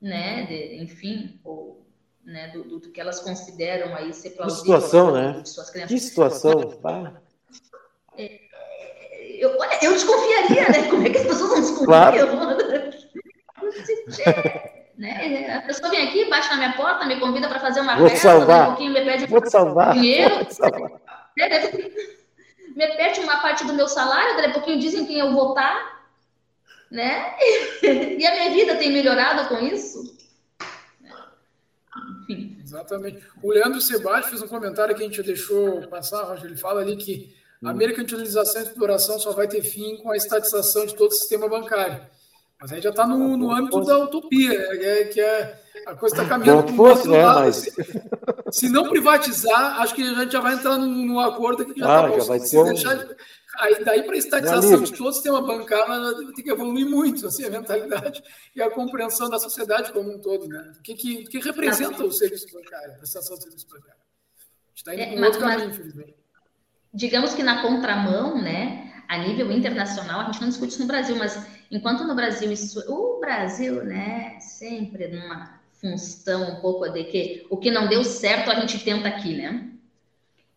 [0.00, 1.84] né, de, enfim, ou,
[2.24, 4.76] né, do, do, do, que elas consideram aí ser plausível.
[4.76, 5.42] Que situação, né?
[5.88, 6.80] Que situação,
[8.16, 8.41] é,
[9.42, 10.88] eu, olha, eu desconfiaria, né?
[10.88, 11.86] Como é que as pessoas não desconfiam?
[11.86, 12.16] Claro.
[14.96, 15.56] né?
[15.56, 18.28] A pessoa vem aqui, bate na minha porta, me convida para fazer uma Vou festa,
[18.28, 18.62] salvar.
[18.62, 19.94] um pouquinho, me pede Vou salvar.
[19.94, 20.36] dinheiro.
[20.36, 20.92] Vou salvar.
[22.76, 26.04] me perde uma parte do meu salário, daqui a pouquinho dizem quem eu votar,
[26.88, 27.34] né?
[27.82, 30.16] E a minha vida tem melhorado com isso.
[32.22, 32.56] Enfim.
[32.62, 33.20] Exatamente.
[33.42, 36.44] O Leandro Sebastião fez um comentário que a gente deixou passar, Roger.
[36.44, 37.34] Ele fala ali que
[37.64, 41.48] a mercantilização e exploração só vai ter fim com a estatização de todo o sistema
[41.48, 42.04] bancário.
[42.60, 45.04] Mas aí já está no, no âmbito da utopia, né?
[45.04, 47.22] que é a coisa está caminhando para outro né.
[47.24, 47.68] Mas...
[48.52, 51.86] Se, não privatizar, acho que a gente já vai entrar num, num acordo que já
[51.86, 52.20] está ah, bom.
[52.20, 53.08] Já vai ser deixar,
[53.58, 57.44] aí, daí para a estatização de todo o sistema bancário tem que evoluir muito assim,
[57.44, 58.22] a mentalidade
[58.54, 60.46] e a compreensão da sociedade como um todo.
[60.46, 60.72] Né?
[60.78, 64.00] O que, que, que representa o serviço bancário, a prestação do serviço bancário?
[64.00, 66.21] A gente está indo é, para um outro caminho, infelizmente.
[66.92, 71.16] Digamos que na contramão, né, a nível internacional, a gente não discute isso no Brasil,
[71.16, 77.46] mas enquanto no Brasil isso, o Brasil, né, sempre numa função um pouco de que
[77.50, 79.68] o que não deu certo a gente tenta aqui, né?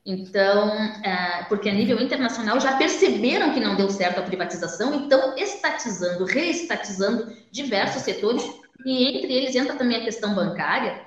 [0.05, 0.71] Então,
[1.03, 6.25] é, porque a nível internacional já perceberam que não deu certo a privatização, então estatizando,
[6.25, 8.43] reestatizando diversos setores,
[8.85, 11.01] e entre eles entra também a questão bancária,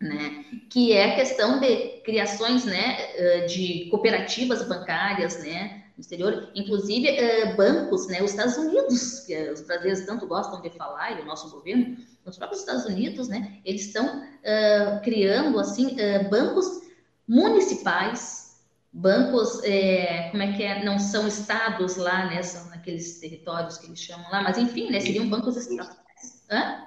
[0.00, 7.08] né, que é a questão de criações né, de cooperativas bancárias né, no exterior, inclusive
[7.56, 11.50] bancos, né, os Estados Unidos, que os brasileiros tanto gostam de falar, e o nosso
[11.50, 16.82] governo, nos próprios Estados Unidos, né, eles estão uh, criando assim uh, bancos
[17.26, 18.46] municipais,
[18.92, 23.86] bancos, é, como é que é, não são estados lá, né, são naqueles territórios que
[23.86, 25.96] eles chamam lá, mas enfim, né, seriam bancos estaduais.
[26.50, 26.86] Hã?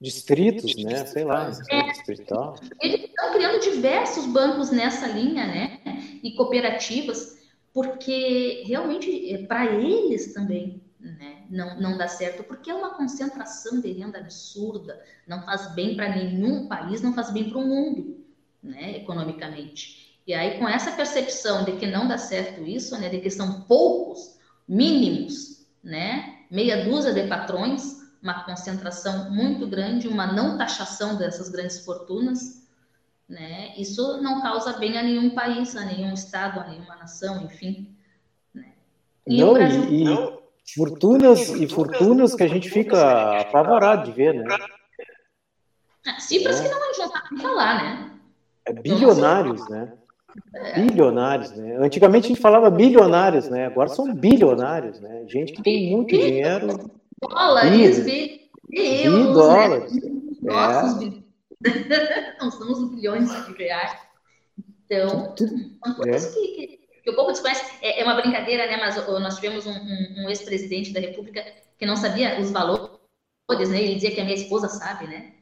[0.00, 2.54] Distritos, né, sei lá, é, distrital.
[2.80, 5.80] Eles estão criando diversos bancos nessa linha, né,
[6.22, 7.38] e cooperativas,
[7.74, 11.44] porque realmente é, para eles também né?
[11.48, 16.14] não, não dá certo, porque é uma concentração de renda absurda, não faz bem para
[16.14, 18.24] nenhum país, não faz bem para o mundo,
[18.62, 18.96] né?
[18.96, 20.20] economicamente.
[20.26, 23.08] E aí, com essa percepção de que não dá certo isso, né?
[23.08, 24.36] de que são poucos,
[24.66, 26.44] mínimos, né?
[26.50, 32.66] meia dúzia de patrões, uma concentração muito grande, uma não taxação dessas grandes fortunas,
[33.28, 33.74] né?
[33.76, 37.94] Isso não causa bem a nenhum país, a nenhum estado, a nenhuma nação, enfim.
[38.54, 38.72] Né?
[39.26, 39.84] E não, Brasil...
[39.84, 44.56] e, e, fortunas e fortunas que a gente fica apavorado de ver, né?
[46.06, 46.62] Ah, cifras é.
[46.64, 48.10] que não, a gente não sabe falar, né?
[48.64, 49.92] É bilionários, né?
[50.54, 50.80] É.
[50.80, 51.76] Bilionários, né?
[51.76, 53.66] Antigamente a gente falava bilionários, né?
[53.66, 55.24] Agora são bilionários, né?
[55.26, 56.90] Gente que tem muito dinheiro.
[57.20, 58.50] Dólares, bi,
[59.32, 59.92] dólares.
[59.94, 60.10] Né?
[60.42, 61.28] Nossos é.
[62.40, 63.98] Não são os bilhões de reais.
[64.84, 66.40] Então, são coisas é.
[66.40, 67.64] que que o povo desconhece.
[67.80, 68.76] É, é uma brincadeira, né?
[68.76, 71.42] Mas nós tivemos um, um, um ex-presidente da República
[71.78, 72.90] que não sabia os valores,
[73.70, 73.82] né?
[73.82, 75.32] Ele dizia que a minha esposa sabe, né?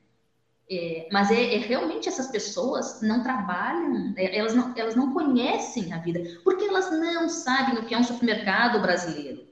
[0.70, 5.92] É, mas é, é, realmente essas pessoas não trabalham, é, elas não, elas não conhecem
[5.92, 9.46] a vida, porque elas não sabem o que é um supermercado brasileiro.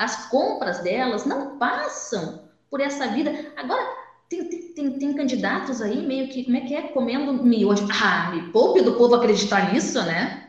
[0.00, 3.52] As compras delas não passam por essa vida.
[3.54, 3.86] Agora,
[4.30, 7.86] tem, tem, tem, candidatos aí meio que, como é que é, comendo miojo.
[8.02, 10.48] Ah, me poupe do povo acreditar nisso, né?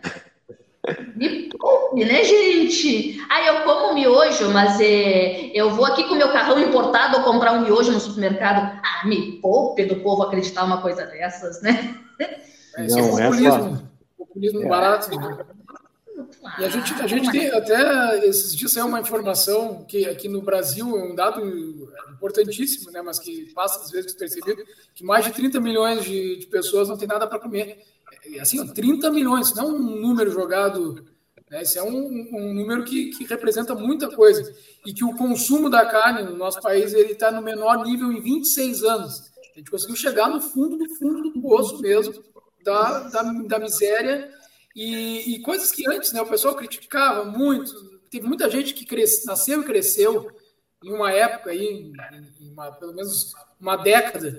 [1.18, 3.22] Me poupe, né, gente?
[3.30, 7.64] Aí eu como miojo, mas é, eu vou aqui com meu carrão importado comprar um
[7.64, 8.80] miojo no supermercado.
[8.82, 11.94] Ah, me poupe do povo acreditar uma coisa dessas, né?
[12.78, 14.68] É, Não, é populismo, populismo é.
[14.70, 15.10] barato.
[16.42, 16.56] Né?
[16.60, 20.42] E a gente, a gente tem até esses dias é uma informação que aqui no
[20.42, 21.42] Brasil é um dado
[22.12, 24.64] importantíssimo, né, mas que passa às vezes despercebido,
[24.96, 27.84] que mais de 30 milhões de, de pessoas não têm nada para comer
[28.40, 31.06] assim, 30 milhões, não um número jogado.
[31.50, 31.62] Né?
[31.62, 34.54] Esse é um, um número que, que, representa muita coisa.
[34.86, 38.22] E que o consumo da carne no nosso país ele está no menor nível em
[38.22, 39.32] 26 anos.
[39.54, 42.24] A gente conseguiu chegar no fundo do fundo do poço mesmo,
[42.64, 44.32] da, da, da miséria.
[44.76, 47.72] E, e, coisas que antes né, o pessoal criticava muito.
[48.10, 50.32] Teve muita gente que cresce, nasceu e cresceu
[50.84, 51.92] em uma época aí,
[52.40, 54.38] em uma, pelo menos uma década,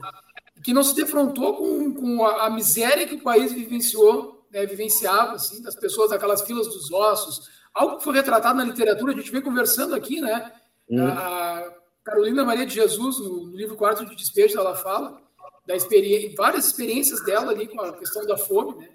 [0.62, 5.34] que não se defrontou com, com a, a, miséria que o país vivenciou, né, vivenciava,
[5.34, 9.30] assim, das pessoas, aquelas filas dos ossos, algo que foi retratado na literatura, a gente
[9.30, 10.52] vem conversando aqui, né?
[10.90, 11.06] Hum.
[11.06, 11.72] A
[12.04, 15.20] Carolina Maria de Jesus, no, no livro Quarto de Despejo, ela fala
[15.64, 18.88] da experiência, várias experiências dela ali com a questão da fome, né?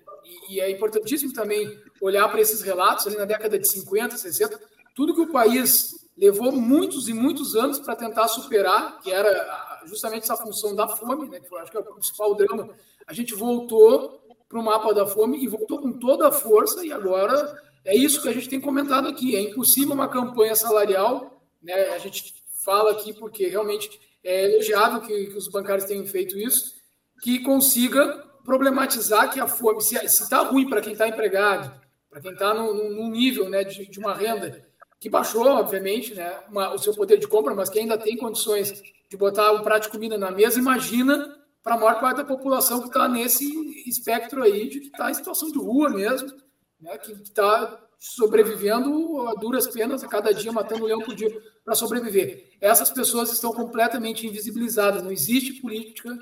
[0.49, 4.59] E, e é importantíssimo também olhar para esses relatos ali na década de 50, 60,
[4.95, 10.23] tudo que o país levou muitos e muitos anos para tentar superar, que era justamente
[10.23, 12.69] essa função da fome, né, que eu acho que é o principal drama.
[13.05, 14.19] A gente voltou
[14.49, 18.21] para o mapa da fome e voltou com toda a força, e agora é isso
[18.21, 19.35] que a gente tem comentado aqui.
[19.35, 22.33] É impossível uma campanha salarial, né, a gente
[22.65, 26.75] fala aqui porque realmente é elogiável que, que os bancários tenham feito isso,
[27.21, 31.69] que consiga problematizar que a fome, se está ruim para quem está empregado,
[32.09, 34.65] para quem está num nível né, de, de, uma renda
[35.01, 38.81] que baixou, obviamente, né, uma, o seu poder de compra, mas que ainda tem condições
[39.09, 42.79] de botar um prato de comida na mesa, imagina para a maior parte da população
[42.79, 43.45] que está nesse
[43.85, 46.31] espectro aí, de que está em situação de rua mesmo,
[46.79, 51.29] né, que está sobrevivendo a duras penas, a cada dia matando um leão por dia
[51.65, 52.55] para sobreviver.
[52.61, 56.17] Essas pessoas estão completamente invisibilizadas, não existe política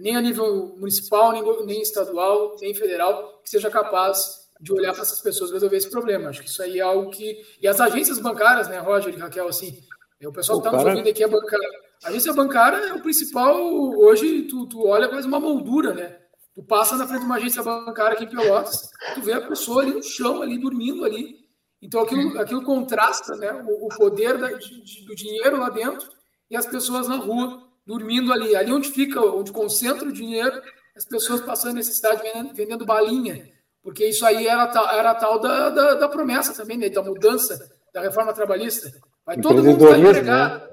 [0.00, 5.02] nem a nível municipal, nem, nem estadual, nem federal, que seja capaz de olhar para
[5.02, 6.28] essas pessoas e resolver esse problema.
[6.28, 7.40] Acho que isso aí é algo que.
[7.60, 9.78] E as agências bancárias, né, Roger e Raquel, assim,
[10.20, 11.68] é, o pessoal que está nos ouvindo aqui é bancária.
[12.04, 13.56] A agência bancária é o principal.
[13.98, 16.18] Hoje, tu, tu olha quase uma moldura, né?
[16.54, 19.82] Tu passa na frente de uma agência bancária aqui em Pelotas, tu vê a pessoa
[19.82, 21.38] ali no chão, ali dormindo ali.
[21.80, 26.10] Então aquilo, aquilo contrasta né, o, o poder da, de, do dinheiro lá dentro
[26.50, 28.54] e as pessoas na rua dormindo ali.
[28.54, 30.62] Ali onde fica, onde concentra o dinheiro,
[30.96, 33.48] as pessoas passando necessidade vendendo, vendendo balinha.
[33.82, 37.58] Porque isso aí era, era tal da, da, da, promessa também, né, da mudança
[37.92, 38.92] da reforma trabalhista.
[39.26, 40.60] Vai todo mundo estar empregado.
[40.60, 40.70] Né?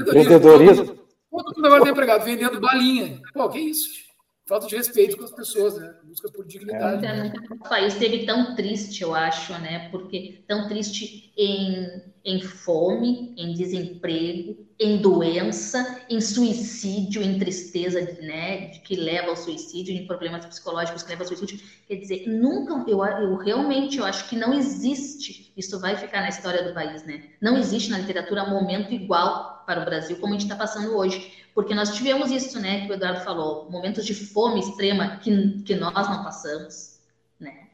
[0.00, 0.86] Empreendedorismo.
[1.30, 3.20] Todo mundo vai estar empregado, vendendo balinha.
[3.34, 4.05] Pô, que isso?
[4.46, 5.94] Falta de respeito com as pessoas, né?
[6.04, 7.04] Busca por dignidade.
[7.04, 7.12] É.
[7.14, 7.32] Né?
[7.50, 9.88] O país esteve tão triste, eu acho, né?
[9.90, 18.68] Porque tão triste em, em fome, em desemprego, em doença, em suicídio, em tristeza, né?
[18.68, 21.60] De que leva ao suicídio, em problemas psicológicos que levam ao suicídio.
[21.88, 26.28] Quer dizer, nunca, eu, eu realmente eu acho que não existe, isso vai ficar na
[26.28, 27.24] história do país, né?
[27.40, 31.32] Não existe na literatura momento igual para o Brasil como a gente está passando hoje.
[31.54, 35.74] Porque nós tivemos isso, né, que o Eduardo falou, momentos de fome extrema que, que
[35.74, 37.00] nós não passamos,
[37.40, 37.68] né,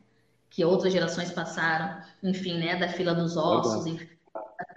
[0.48, 4.08] que outras gerações passaram, enfim, né, da fila dos ossos, enfim,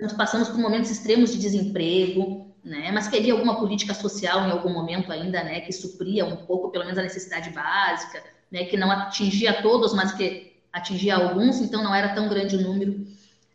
[0.01, 4.51] nós passamos por momentos extremos de desemprego, né, mas que havia alguma política social em
[4.51, 8.75] algum momento ainda, né, que supria um pouco, pelo menos a necessidade básica, né, que
[8.75, 13.05] não atingia todos, mas que atingia alguns, então não era tão grande o número,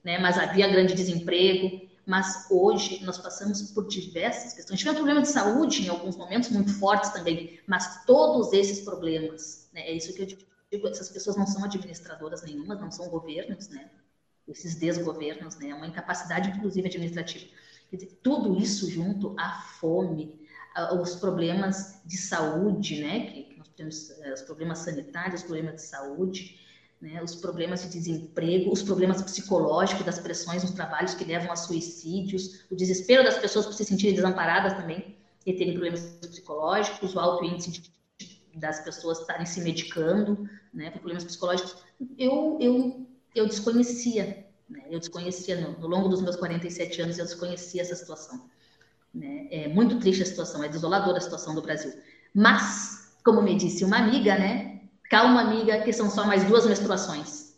[0.05, 4.79] né, mas havia grande desemprego, mas hoje nós passamos por diversas questões.
[4.79, 9.83] Tivemos problema de saúde em alguns momentos muito fortes também, mas todos esses problemas, né,
[9.83, 13.91] é isso que eu digo, essas pessoas não são administradoras nenhumas, não são governos, né?
[14.47, 15.71] Esses desgovernos, né?
[15.71, 17.47] É uma incapacidade, inclusive, administrativa.
[17.91, 20.41] Quer dizer, tudo isso junto à fome,
[20.75, 23.27] aos problemas de saúde, né?
[23.27, 26.59] Que nós temos eh, os problemas sanitários, os problemas de saúde,
[27.01, 31.57] né, os problemas de desemprego, os problemas psicológicos das pressões nos trabalhos que levam a
[31.57, 37.19] suicídios, o desespero das pessoas por se sentirem desamparadas também e terem problemas psicológicos, o
[37.19, 37.91] alto índice de,
[38.55, 41.77] das pessoas estarem se medicando né, por problemas psicológicos.
[42.19, 47.25] Eu, eu, eu desconhecia, né, eu desconhecia, no, no, longo dos meus 47 anos, eu
[47.25, 48.45] desconhecia essa situação.
[49.15, 49.49] Né?
[49.51, 51.95] É muito triste a situação, é desoladora a situação do Brasil.
[52.35, 54.70] Mas, como me disse uma amiga, né,
[55.11, 57.51] Calma, amiga, que são só mais duas menstruações.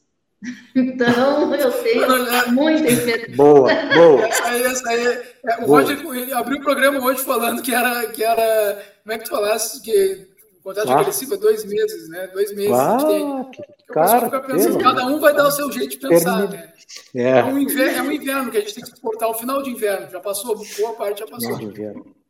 [0.75, 3.37] Então, eu tenho muita experiência.
[3.37, 4.27] Boa, boa.
[4.27, 5.83] Essa aí, essa aí, é, o boa.
[5.83, 8.83] Roger ele abriu o programa hoje falando que era, que era.
[9.05, 9.81] Como é que tu falasse?
[9.81, 10.27] Que
[10.59, 11.01] o contrato ah.
[11.01, 12.27] agressivo é dois meses, né?
[12.29, 12.73] Dois meses.
[12.73, 13.51] Ah, tem,
[13.87, 16.73] cara, fica pensando, cada um vai dar o seu jeito de pensar, né?
[17.15, 17.39] É.
[17.39, 19.71] É, um inverno, é um inverno que a gente tem que suportar o final de
[19.71, 20.11] inverno.
[20.11, 21.57] Já passou, boa parte já passou.
[21.57, 22.22] Final de inverno.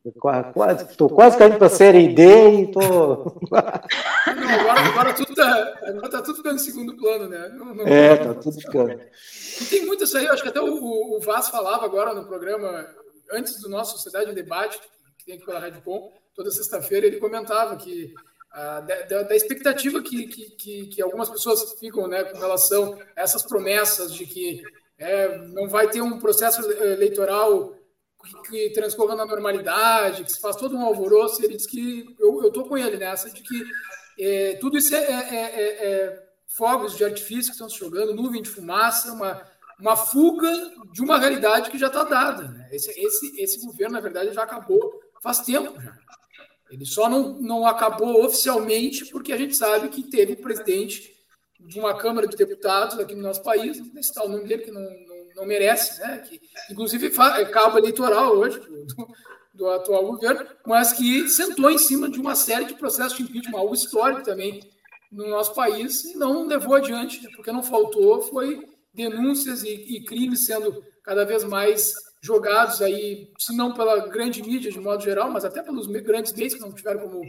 [0.53, 2.81] Quase, tô quase caindo para a série D e tô.
[4.35, 7.49] Não, agora, agora, tudo tá, agora tá tudo ficando em segundo plano, né?
[7.51, 9.01] Não, não, é, tá tudo ficando.
[9.61, 12.85] E tem muito isso aí, acho que até o, o Vaz falava agora no programa,
[13.33, 14.81] antes do nosso Sociedade em Debate,
[15.17, 18.13] que tem aqui pela Rádio Com, toda sexta-feira, ele comentava que
[18.53, 23.23] ah, da, da, expectativa que, que, que, que, algumas pessoas ficam né, com relação a
[23.23, 24.63] essas promessas de que
[24.99, 27.75] é, não vai ter um processo eleitoral
[28.49, 32.65] que transcorra na normalidade, que se faz todo um alvoroço, ele diz que eu estou
[32.65, 33.65] com ele nessa, de que
[34.19, 38.43] é, tudo isso é, é, é, é, fogos de artifício que estão se jogando, nuvem
[38.43, 39.43] de fumaça, uma,
[39.81, 40.53] uma fuga
[40.93, 42.49] de uma realidade que já está dada.
[42.49, 42.69] Né?
[42.73, 45.97] Esse, esse, esse governo, na verdade, já acabou faz tempo já.
[46.71, 51.15] Ele só não, não acabou oficialmente porque a gente sabe que teve o presidente
[51.61, 54.71] de uma Câmara de Deputados aqui no nosso país, não citar o nome dele, que
[54.71, 54.83] não,
[55.35, 56.19] não merece, né?
[56.19, 59.09] Que, inclusive é cabo eleitoral hoje do,
[59.55, 63.59] do, atual governo, mas que sentou em cima de uma série de processos de impeachment,
[63.59, 64.61] algo histórico também
[65.11, 70.47] no nosso país e não levou adiante, porque não faltou, foi denúncias e, e crimes
[70.47, 75.45] sendo cada vez mais jogados aí, se não pela grande mídia de modo geral, mas
[75.45, 77.23] até pelos grandes meios que não tiveram como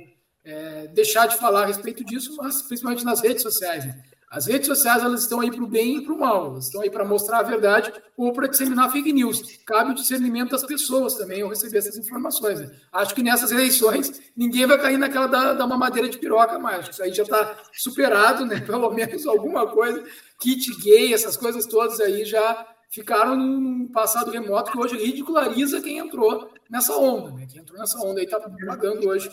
[0.44, 3.86] é, deixar de falar a respeito disso, mas principalmente nas redes sociais.
[3.86, 4.04] Né?
[4.34, 6.82] As redes sociais elas estão aí para o bem e para o mal, elas estão
[6.82, 9.60] aí para mostrar a verdade ou para disseminar fake news.
[9.64, 12.60] Cabe o discernimento das pessoas também ao receber essas informações.
[12.60, 12.72] Né?
[12.92, 16.90] Acho que nessas eleições ninguém vai cair naquela da, da mamadeira de piroca mais.
[16.90, 18.60] Isso aí já está superado, né?
[18.66, 20.04] pelo menos alguma coisa.
[20.40, 26.00] Kit gay, essas coisas todas aí já ficaram num passado remoto que hoje ridiculariza quem
[26.00, 27.30] entrou nessa onda.
[27.30, 27.46] Né?
[27.48, 29.30] Quem entrou nessa onda aí está pagando hoje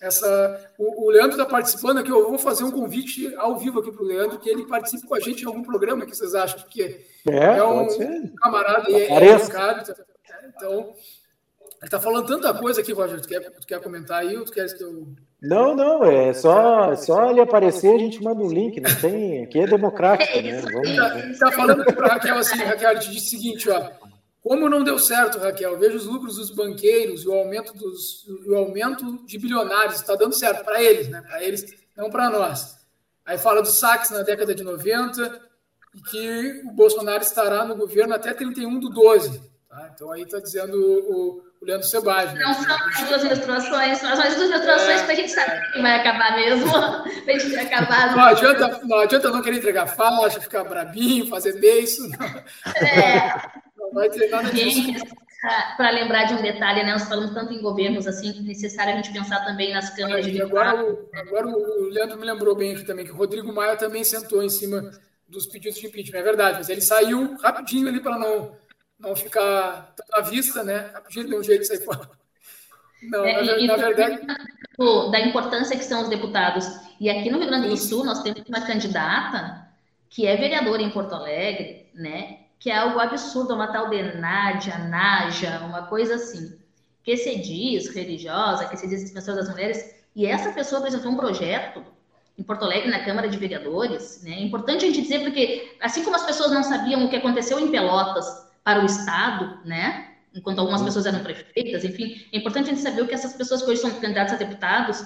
[0.00, 2.10] essa, o, o Leandro está participando aqui.
[2.10, 5.14] Eu vou fazer um convite ao vivo aqui para o Leandro, que ele participe com
[5.14, 7.86] a gente em algum programa que vocês acham, porque é, é um,
[8.36, 9.92] camarada e é, é educado.
[10.56, 10.94] Então,
[11.80, 13.20] ele está falando tanta coisa aqui, Roger.
[13.20, 15.06] Tu quer, tu quer comentar aí ou tu queres que eu.
[15.42, 19.44] Não, não, é só, só ele aparecer, a gente manda um link, não tem.
[19.44, 20.60] Aqui é democrático, né?
[20.60, 23.90] Vamos, ele está tá falando para Raquel assim, Raquel, te disse o seguinte, ó.
[24.42, 25.78] Como não deu certo, Raquel?
[25.78, 29.96] Veja os lucros dos banqueiros e o aumento, dos, o aumento de bilionários.
[29.96, 31.20] Está dando certo para eles, né?
[31.20, 31.64] Para eles,
[31.96, 32.78] não para nós.
[33.24, 35.40] Aí fala do saques na década de 90
[35.94, 39.42] e que o Bolsonaro estará no governo até 31 do 12.
[39.68, 39.90] Tá?
[39.94, 41.86] Então aí está dizendo o, o Leandro.
[42.34, 42.40] Né?
[42.42, 45.72] Não são as duas ilustrações, são as duas ilustrações é, para a gente saber é.
[45.72, 46.72] que vai acabar mesmo.
[47.24, 48.16] para a gente acabar.
[48.16, 52.08] Não adianta, não adianta não querer entregar faixa, ficar brabinho, fazer beijo.
[52.82, 53.60] É.
[53.92, 54.92] Não vai ter nada disso.
[55.76, 56.92] Para lembrar de um detalhe, né?
[56.92, 60.26] Nós falamos tanto em governos assim, que é necessário a gente pensar também nas câmaras
[60.26, 63.74] de agora, o, agora o Leandro me lembrou bem aqui também que o Rodrigo Maia
[63.74, 64.90] também sentou em cima
[65.26, 68.54] dos pedidos de impeachment, é verdade, mas ele saiu rapidinho ali para não,
[68.98, 70.90] não ficar à vista, né?
[70.92, 72.10] Rapidinho deu um jeito de sair fora.
[73.02, 74.20] Não, é, na, e, na verdade.
[75.10, 76.66] Da importância que são os deputados.
[77.00, 79.68] E aqui no Rio Grande do Sul, nós temos uma candidata
[80.08, 82.39] que é vereadora em Porto Alegre, né?
[82.60, 86.60] Que é algo absurdo, uma tal de Nádia, Naja, uma coisa assim,
[87.02, 91.16] que se diz religiosa, que se diz defensora das mulheres, e essa pessoa apresentou um
[91.16, 91.82] projeto
[92.36, 94.32] em Porto Alegre, na Câmara de Vereadores, né?
[94.32, 97.58] É importante a gente dizer, porque assim como as pessoas não sabiam o que aconteceu
[97.58, 98.26] em Pelotas
[98.62, 100.08] para o Estado, né?
[100.34, 103.62] Enquanto algumas pessoas eram prefeitas, enfim, é importante a gente saber o que essas pessoas
[103.62, 105.04] que hoje são candidatas a deputados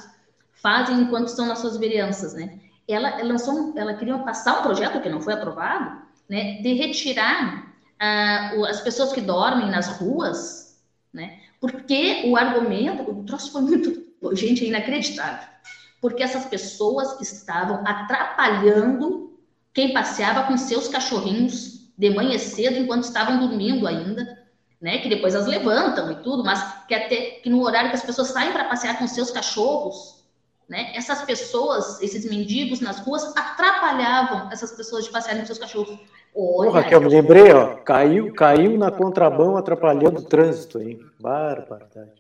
[0.55, 2.59] fazem enquanto estão nas suas vereanças, né?
[2.87, 7.75] Ela, ela lançou, ela queria passar um projeto que não foi aprovado, né, de retirar
[8.01, 14.05] uh, as pessoas que dormem nas ruas, né, porque o argumento, o troço foi muito,
[14.35, 15.49] gente, é inacreditável,
[16.01, 19.39] porque essas pessoas estavam atrapalhando
[19.73, 24.45] quem passeava com seus cachorrinhos de manhã cedo enquanto estavam dormindo ainda,
[24.81, 28.05] né, que depois as levantam e tudo, mas que até que no horário que as
[28.05, 30.25] pessoas saem para passear com seus cachorros,
[30.69, 30.93] né?
[30.95, 35.99] Essas pessoas, esses mendigos nas ruas, atrapalhavam essas pessoas de passearem com seus cachorros.
[36.35, 40.99] Olha, Raquel, me lembrei, ó, caiu, caiu na contramão atrapalhando o trânsito, hein?
[41.21, 42.11] Barbaridade.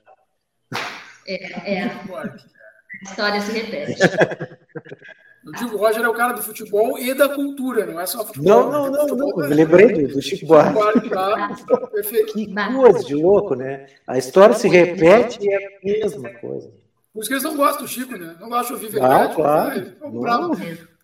[1.27, 1.85] É, é.
[1.85, 2.31] A
[3.03, 4.01] história se repete.
[5.45, 8.25] Eu digo, o Roger é o cara do futebol e da cultura, não é só
[8.25, 8.71] futebol.
[8.71, 9.45] Não, não, não, não.
[9.45, 11.11] Eu lembrei do, do Chico Buarque.
[11.11, 11.51] Tá?
[12.33, 13.87] Que coisa de louco, né?
[14.07, 16.71] A história se repete e é a mesma coisa.
[17.13, 18.37] Por isso que eles não gostam do Chico, né?
[18.41, 19.33] Não gostam de ouvir verdade.
[19.33, 19.93] Ah, claro.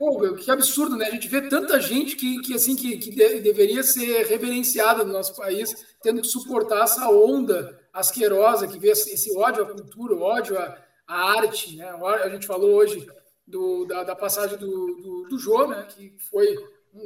[0.01, 1.09] Pô, que absurdo, né?
[1.09, 5.13] A gente vê tanta gente que, que assim, que, que de, deveria ser reverenciada no
[5.13, 10.59] nosso país, tendo que suportar essa onda asquerosa que vê esse ódio à cultura, ódio
[10.59, 10.75] à,
[11.07, 11.87] à arte, né?
[12.25, 13.07] A gente falou hoje
[13.47, 15.87] do, da, da passagem do, do, do Jô, né?
[15.91, 16.57] Que foi,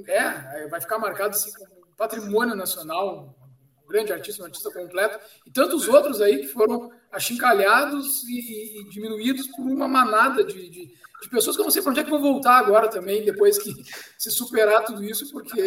[0.06, 3.36] é, vai ficar marcado assim como patrimônio nacional,
[3.84, 8.88] um grande artista, um artista completo, e tantos outros aí que foram achincalhados e, e,
[8.90, 12.04] diminuídos por uma manada de, de, de, pessoas que eu não sei para onde é
[12.04, 13.72] que vão voltar agora também, depois que
[14.18, 15.60] se superar tudo isso, porque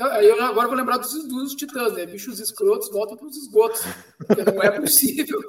[0.00, 2.06] aí eu agora vou lembrar dos, dos titãs, né?
[2.06, 3.82] Bichos escrotos voltam para os esgotos,
[4.18, 5.40] porque não é possível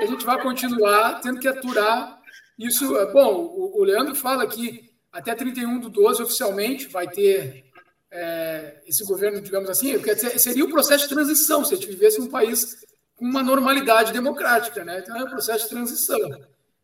[0.00, 2.20] a gente vai continuar tendo que aturar
[2.58, 2.86] isso.
[3.12, 7.64] Bom, o, o Leandro fala que até 31 do 12 oficialmente vai ter
[8.10, 9.94] é, esse governo, digamos assim,
[10.38, 12.84] seria o um processo de transição se a gente vivesse num país
[13.20, 14.98] uma normalidade democrática, né?
[14.98, 16.18] Então é um processo de transição.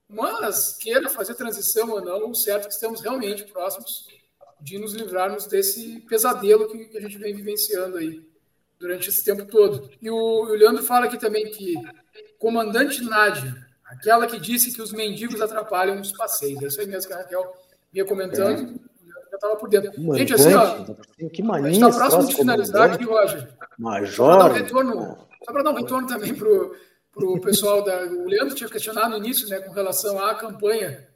[0.08, 4.06] Mas, queira fazer transição ou não, o certo é que estamos realmente próximos
[4.60, 8.22] de nos livrarmos desse pesadelo que, a gente vem vivenciando aí
[8.78, 9.90] durante esse tempo todo.
[10.00, 11.74] E o, o Leandro fala aqui também que
[12.38, 16.62] comandante Nádia, aquela que disse que os mendigos atrapalham os passeios.
[16.62, 17.56] É isso aí mesmo que a Raquel
[17.92, 18.80] vinha comentando.
[19.40, 19.90] Estava por dentro.
[20.18, 23.48] Gente, assim, ó, que mania, a gente está próximo de finalizar aqui, Roger.
[23.78, 24.52] Major.
[24.52, 26.46] retorno só para dar um retorno também para
[27.24, 28.02] o pessoal da.
[28.04, 31.08] O Leandro tinha questionado no início, né, com relação à campanha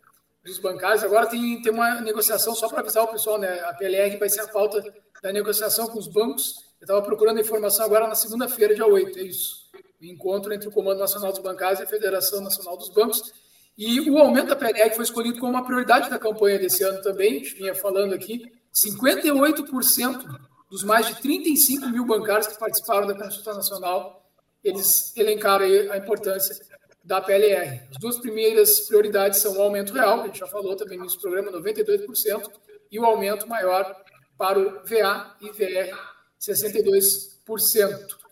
[0.43, 1.05] dos bancários.
[1.05, 3.61] Agora tem, tem uma negociação, só para avisar o pessoal, né?
[3.61, 4.83] A PLR vai ser a pauta
[5.22, 6.55] da negociação com os bancos.
[6.81, 9.64] Eu estava procurando informação agora na segunda-feira, dia 8, é isso.
[10.01, 13.43] O encontro entre o Comando Nacional dos Bancários e a Federação Nacional dos Bancos.
[13.77, 17.43] E o aumento da PLR foi escolhido como uma prioridade da campanha desse ano também,
[17.43, 24.29] vinha falando aqui, 58% dos mais de 35 mil bancários que participaram da Consulta Nacional,
[24.62, 26.57] eles elencaram a importância
[27.05, 27.83] da PLR.
[27.91, 31.20] As duas primeiras prioridades são o aumento real, que a gente já falou também nesse
[31.20, 32.51] programa, 92%,
[32.91, 33.95] e o aumento maior
[34.39, 35.97] para o VA e VR,
[36.41, 38.24] 62%.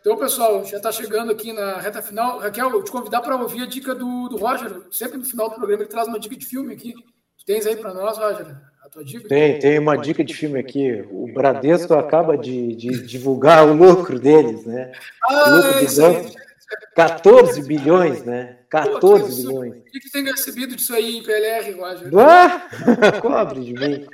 [0.00, 2.38] Então, pessoal, já está chegando aqui na reta final.
[2.38, 4.82] Raquel, vou te convidar para ouvir a dica do, do Roger.
[4.90, 6.94] Sempre no final do programa ele traz uma dica de filme aqui.
[7.46, 8.46] Tens aí para nós, Roger?
[8.84, 9.28] A tua dica?
[9.28, 11.04] Tem, tem uma dica de filme aqui.
[11.10, 14.92] O Bradesco acaba de, de divulgar o lucro deles, né?
[15.24, 16.42] Ah, o lucro do banco.
[16.94, 18.58] 14 bilhões, né?
[18.72, 19.82] 14 Pô, bilhões.
[19.82, 22.10] O que, que tem recebido disso aí em PLR, Roger?
[22.18, 24.06] Ah, cobre de mim.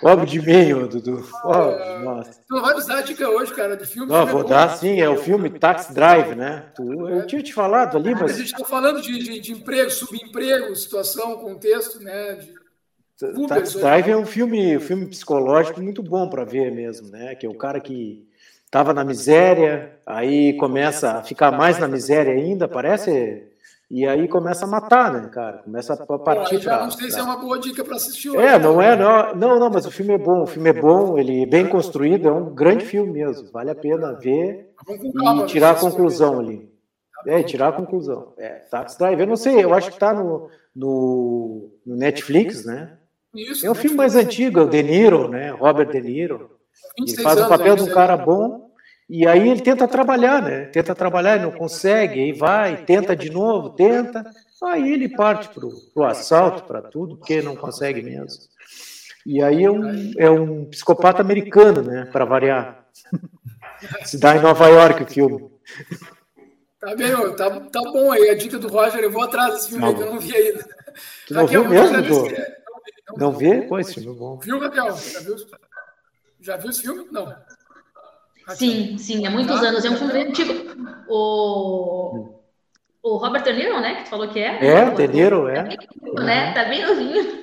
[0.00, 1.28] Cobre de mim, Dudu.
[1.44, 2.40] Oh, ah, nossa.
[2.48, 4.10] Tu vai usar a dica hoje, cara, do filme.
[4.10, 6.72] Não, vou é dar sim, é o filme Tax Drive, né?
[6.74, 8.30] Tu, eu tinha te falado ali, mas.
[8.30, 12.36] A gente está falando de, de, de, emprego, subemprego, situação, contexto, né?
[12.36, 13.46] De...
[13.46, 17.34] Tax Drive é um filme, um filme psicológico muito bom para ver mesmo, né?
[17.34, 18.26] Que é o cara que
[18.64, 23.48] estava na miséria, aí começa a ficar mais na miséria ainda, parece.
[23.90, 25.58] E aí começa a matar, né, cara?
[25.58, 26.82] Começa a partir para.
[26.82, 27.10] Não sei pra...
[27.10, 28.42] se é uma boa dica para assistir hoje.
[28.42, 31.16] É, não é, não, não, não, mas o filme é bom, o filme é bom,
[31.18, 35.70] ele é bem construído, é um grande filme mesmo, vale a pena ver e tirar
[35.70, 36.70] a conclusão ali.
[37.26, 38.34] É, tirar a conclusão.
[38.36, 42.96] É, Taxi Drive, eu não sei, eu acho que está no, no, no, Netflix, né?
[43.34, 45.50] Isso, é um filme mais antigo, é o De Niro, né?
[45.50, 46.50] Robert De Niro.
[46.96, 48.67] Ele faz o papel de um cara bom
[49.08, 50.66] e aí ele tenta trabalhar, né?
[50.66, 54.22] Tenta trabalhar e não consegue, aí vai, tenta de novo, tenta.
[54.62, 58.42] Aí ele parte para o assalto, para tudo, porque não consegue mesmo.
[59.24, 62.06] E aí é um, é um psicopata americano, né?
[62.12, 62.86] Para variar.
[64.04, 65.50] Se dá em Nova York o filme.
[66.80, 68.28] Tá bem, tá, tá bom aí.
[68.28, 70.64] A dica do Roger, eu vou atrás desse filme aí que eu não vi ainda.
[71.26, 73.62] Tu não Raquel, viu mesmo, Não, não vê?
[73.62, 74.38] Pô, esse filme é bom.
[74.38, 74.96] Viu, Raquel?
[74.96, 75.36] Já viu?
[76.40, 77.06] Já viu esse filme?
[77.10, 77.34] Não.
[78.54, 79.84] Sim, sim, há muitos anos.
[79.84, 80.54] É um filme antigo.
[81.08, 82.28] O,
[83.02, 83.96] o Robert De Niro, né?
[83.96, 84.64] Que tu falou que é.
[84.64, 85.64] É, De Niro, é.
[85.64, 86.52] Tá né?
[86.52, 87.38] Tá bem novinho.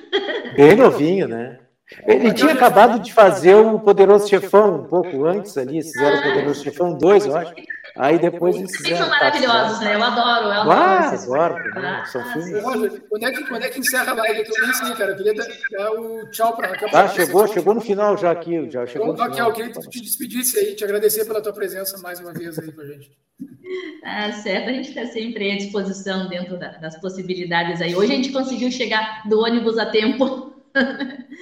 [0.56, 1.58] Bem novinho, né?
[2.04, 6.64] Ele tinha acabado de fazer o Poderoso Chefão um pouco antes ali, fizeram o Poderoso
[6.64, 7.54] Chefão 2, eu acho.
[7.98, 8.98] Aí depois eles fizeram.
[8.98, 9.94] são maravilhosos, né?
[9.94, 10.70] Eu adoro, eu adoro.
[10.70, 11.56] Ah, adoro.
[11.76, 12.62] Ah, são filmes.
[13.08, 14.44] Quando é, que, quando é que encerra a live?
[14.48, 15.12] Eu nem sei, cara.
[15.12, 16.88] Eu queria dar o tchau para Raquel.
[16.92, 18.70] Ah, chegou, chegou no final já aqui.
[18.70, 21.52] Já chegou então, Raquel, eu queria que tu te despedisse aí, te agradecer pela tua
[21.52, 23.10] presença mais uma vez aí com a gente.
[24.04, 27.96] Ah, certo, a gente está sempre à disposição dentro da, das possibilidades aí.
[27.96, 30.54] Hoje a gente conseguiu chegar do ônibus a tempo.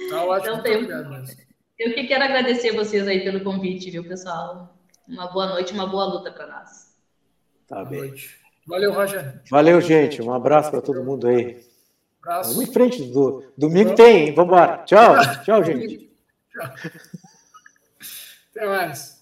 [0.09, 1.25] Tá ótimo, então, muito obrigado.
[1.77, 4.74] Eu que quero agradecer vocês aí pelo convite, viu, pessoal?
[5.07, 6.95] Uma boa noite, uma boa luta para nós.
[7.67, 7.99] Tá boa bem.
[8.01, 8.39] Noite.
[8.67, 9.41] Valeu, Roger.
[9.49, 10.21] Valeu, gente.
[10.21, 11.63] Um abraço para todo mundo aí.
[12.21, 12.53] Abraço.
[12.53, 14.33] Vamos em frente, do domingo tem, hein?
[14.33, 14.77] Vamos embora.
[14.79, 15.15] Tchau.
[15.45, 16.09] Tchau, gente.
[16.51, 16.73] Tchau.
[18.55, 19.14] Até mais.